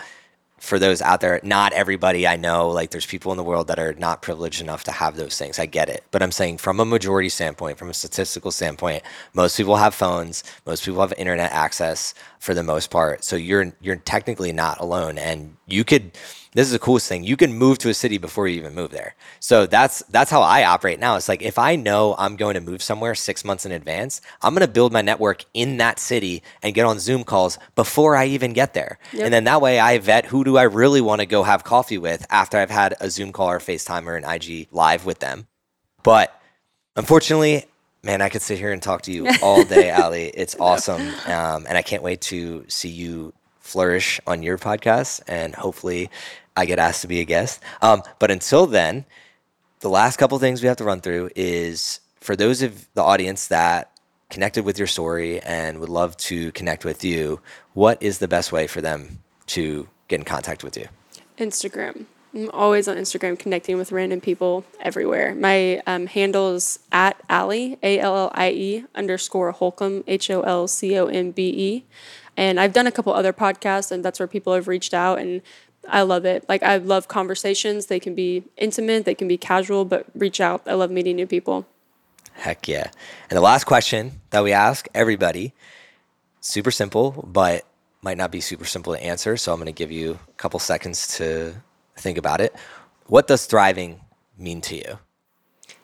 [0.63, 3.79] for those out there not everybody i know like there's people in the world that
[3.79, 5.59] are not privileged enough to have those things.
[5.59, 6.03] I get it.
[6.11, 9.03] But i'm saying from a majority standpoint from a statistical standpoint
[9.33, 13.23] most people have phones most people have internet access for the most part.
[13.23, 15.17] So you're you're technically not alone.
[15.17, 16.11] And you could
[16.53, 17.23] this is the coolest thing.
[17.23, 19.15] You can move to a city before you even move there.
[19.39, 21.15] So that's that's how I operate now.
[21.15, 24.53] It's like if I know I'm going to move somewhere six months in advance, I'm
[24.53, 28.53] gonna build my network in that city and get on Zoom calls before I even
[28.53, 28.99] get there.
[29.13, 29.25] Yep.
[29.25, 31.97] And then that way I vet who do I really want to go have coffee
[31.97, 35.47] with after I've had a Zoom call or FaceTime or an IG live with them.
[36.03, 36.39] But
[36.95, 37.65] unfortunately,
[38.03, 40.27] man, I could sit here and talk to you all day, Allie.
[40.27, 41.01] It's awesome.
[41.25, 46.09] Um, and I can't wait to see you flourish on your podcast and hopefully
[46.55, 47.61] I get asked to be a guest.
[47.81, 49.05] Um, but until then,
[49.79, 53.47] the last couple things we have to run through is for those of the audience
[53.47, 53.91] that
[54.29, 57.39] connected with your story and would love to connect with you,
[57.73, 60.87] what is the best way for them to get in contact with you?
[61.37, 62.05] Instagram.
[62.33, 65.35] I'm always on Instagram connecting with random people everywhere.
[65.35, 70.41] My um, handle is at Allie, A L L I E underscore Holcombe, H O
[70.41, 71.85] L C O M B E.
[72.35, 75.41] And I've done a couple other podcasts, and that's where people have reached out, and
[75.87, 76.45] I love it.
[76.47, 77.87] Like, I love conversations.
[77.87, 80.61] They can be intimate, they can be casual, but reach out.
[80.65, 81.65] I love meeting new people.
[82.33, 82.89] Heck yeah.
[83.29, 85.53] And the last question that we ask everybody,
[86.39, 87.65] super simple, but
[88.01, 89.37] might not be super simple to answer.
[89.37, 91.53] So I'm going to give you a couple seconds to
[91.95, 92.55] think about it.
[93.07, 94.01] What does thriving
[94.37, 94.99] mean to you?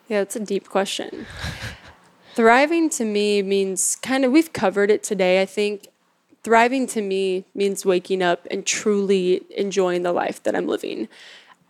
[0.08, 1.26] Yeah, it's a deep question.
[2.34, 5.42] Thriving to me means kind of, we've covered it today.
[5.42, 5.88] I think
[6.42, 11.08] thriving to me means waking up and truly enjoying the life that I'm living.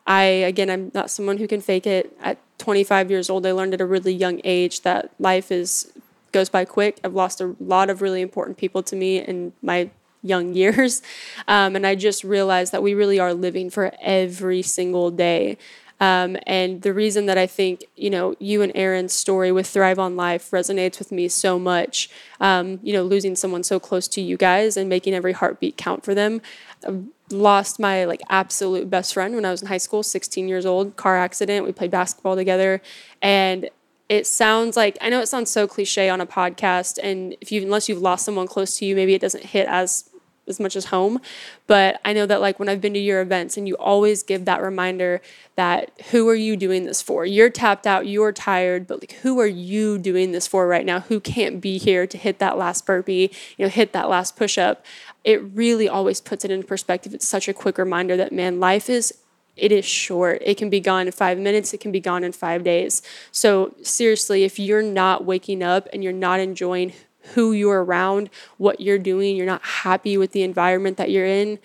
[0.07, 2.17] I, again, I'm not someone who can fake it.
[2.21, 5.93] At 25 years old, I learned at a really young age that life is
[6.33, 6.99] goes by quick.
[7.03, 9.91] I've lost a lot of really important people to me in my
[10.23, 11.03] young years.
[11.49, 15.59] Um, and I just realized that we really are living for every single day.
[16.01, 19.99] Um, and the reason that I think, you know, you and Erin's story with Thrive
[19.99, 22.09] on Life resonates with me so much,
[22.41, 26.05] um, you know, losing someone so close to you guys and making every heartbeat count
[26.05, 26.41] for them.
[26.87, 30.65] I lost my like absolute best friend when I was in high school, 16 years
[30.65, 31.67] old, car accident.
[31.67, 32.81] We played basketball together.
[33.21, 33.69] And
[34.11, 37.63] it sounds like I know it sounds so cliche on a podcast, and if you
[37.63, 40.10] unless you've lost someone close to you, maybe it doesn't hit as
[40.51, 41.21] as much as home.
[41.67, 44.45] But I know that like when I've been to your events and you always give
[44.45, 45.23] that reminder
[45.57, 47.25] that who are you doing this for?
[47.25, 51.01] You're tapped out, you're tired, but like who are you doing this for right now?
[51.01, 54.59] Who can't be here to hit that last burpee, you know, hit that last push
[54.59, 54.85] up?
[55.25, 57.15] It really always puts it in perspective.
[57.15, 59.15] It's such a quick reminder that man, life is
[59.57, 60.43] it is short.
[60.45, 63.03] It can be gone in five minutes, it can be gone in five days.
[63.31, 66.95] So, seriously, if you're not waking up and you're not enjoying
[67.35, 71.59] who you're around, what you're doing, you're not happy with the environment that you're in,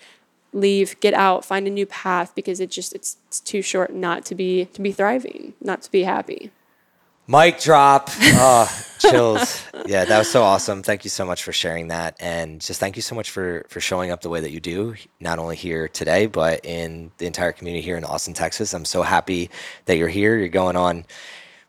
[0.52, 4.24] leave, get out, find a new path because it just it's, it's too short not
[4.26, 6.50] to be to be thriving, not to be happy.
[7.28, 8.08] Mic drop.
[8.12, 9.64] Oh, chills.
[9.86, 10.84] Yeah, that was so awesome.
[10.84, 13.80] Thank you so much for sharing that, and just thank you so much for for
[13.80, 17.50] showing up the way that you do, not only here today, but in the entire
[17.50, 18.72] community here in Austin, Texas.
[18.72, 19.50] I'm so happy
[19.86, 20.36] that you're here.
[20.38, 21.04] You're going on.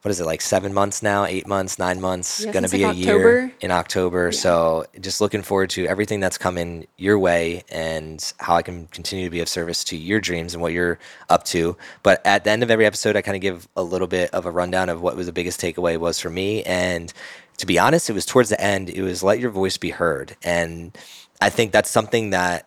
[0.08, 1.26] What is it like seven months now?
[1.26, 1.78] Eight months?
[1.78, 2.40] Nine months?
[2.40, 4.32] Yeah, Going to be like, a year in October.
[4.32, 9.26] So just looking forward to everything that's coming your way and how I can continue
[9.26, 10.98] to be of service to your dreams and what you're
[11.28, 11.76] up to.
[12.04, 14.46] But at the end of every episode, I kind of give a little bit of
[14.46, 16.64] a rundown of what was the biggest takeaway was for me.
[16.64, 17.12] And
[17.58, 20.38] to be honest, it was towards the end, it was let your voice be heard.
[20.42, 20.98] And
[21.42, 22.66] I think that's something that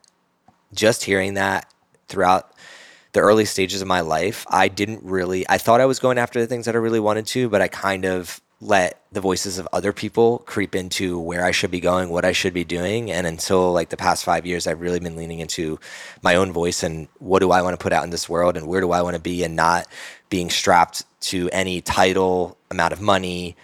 [0.75, 1.73] just hearing that
[2.07, 2.50] throughout
[3.13, 6.41] the early stages of my life, I didn't really, I thought I was going after
[6.41, 9.67] the things that I really wanted to, but I kind of let the voices of
[9.73, 13.11] other people creep into where I should be going, what I should be doing.
[13.11, 15.81] And until like the past five years, I've really been leaning into
[16.23, 18.67] my own voice and what do I want to put out in this world and
[18.67, 19.87] where do I want to be and not
[20.29, 23.57] being strapped to any title, amount of money,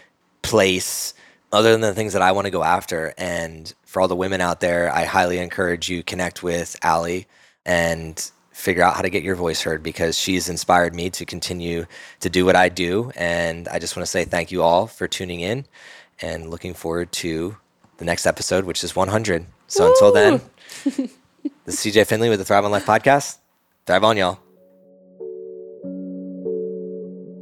[0.42, 1.12] place,
[1.53, 3.12] other than the things that I want to go after.
[3.18, 7.26] And for all the women out there, I highly encourage you connect with Allie
[7.66, 11.85] and figure out how to get your voice heard because she's inspired me to continue
[12.21, 13.13] to do what I do.
[13.15, 15.67] And I just want to say thank you all for tuning in
[16.23, 17.59] and looking forward to
[17.99, 19.45] the next episode, which is 100.
[19.69, 19.91] So Woo!
[19.91, 20.41] until then,
[21.65, 23.37] this is CJ Finley with the Thrive on Life podcast.
[23.85, 24.45] Thrive on, y'all.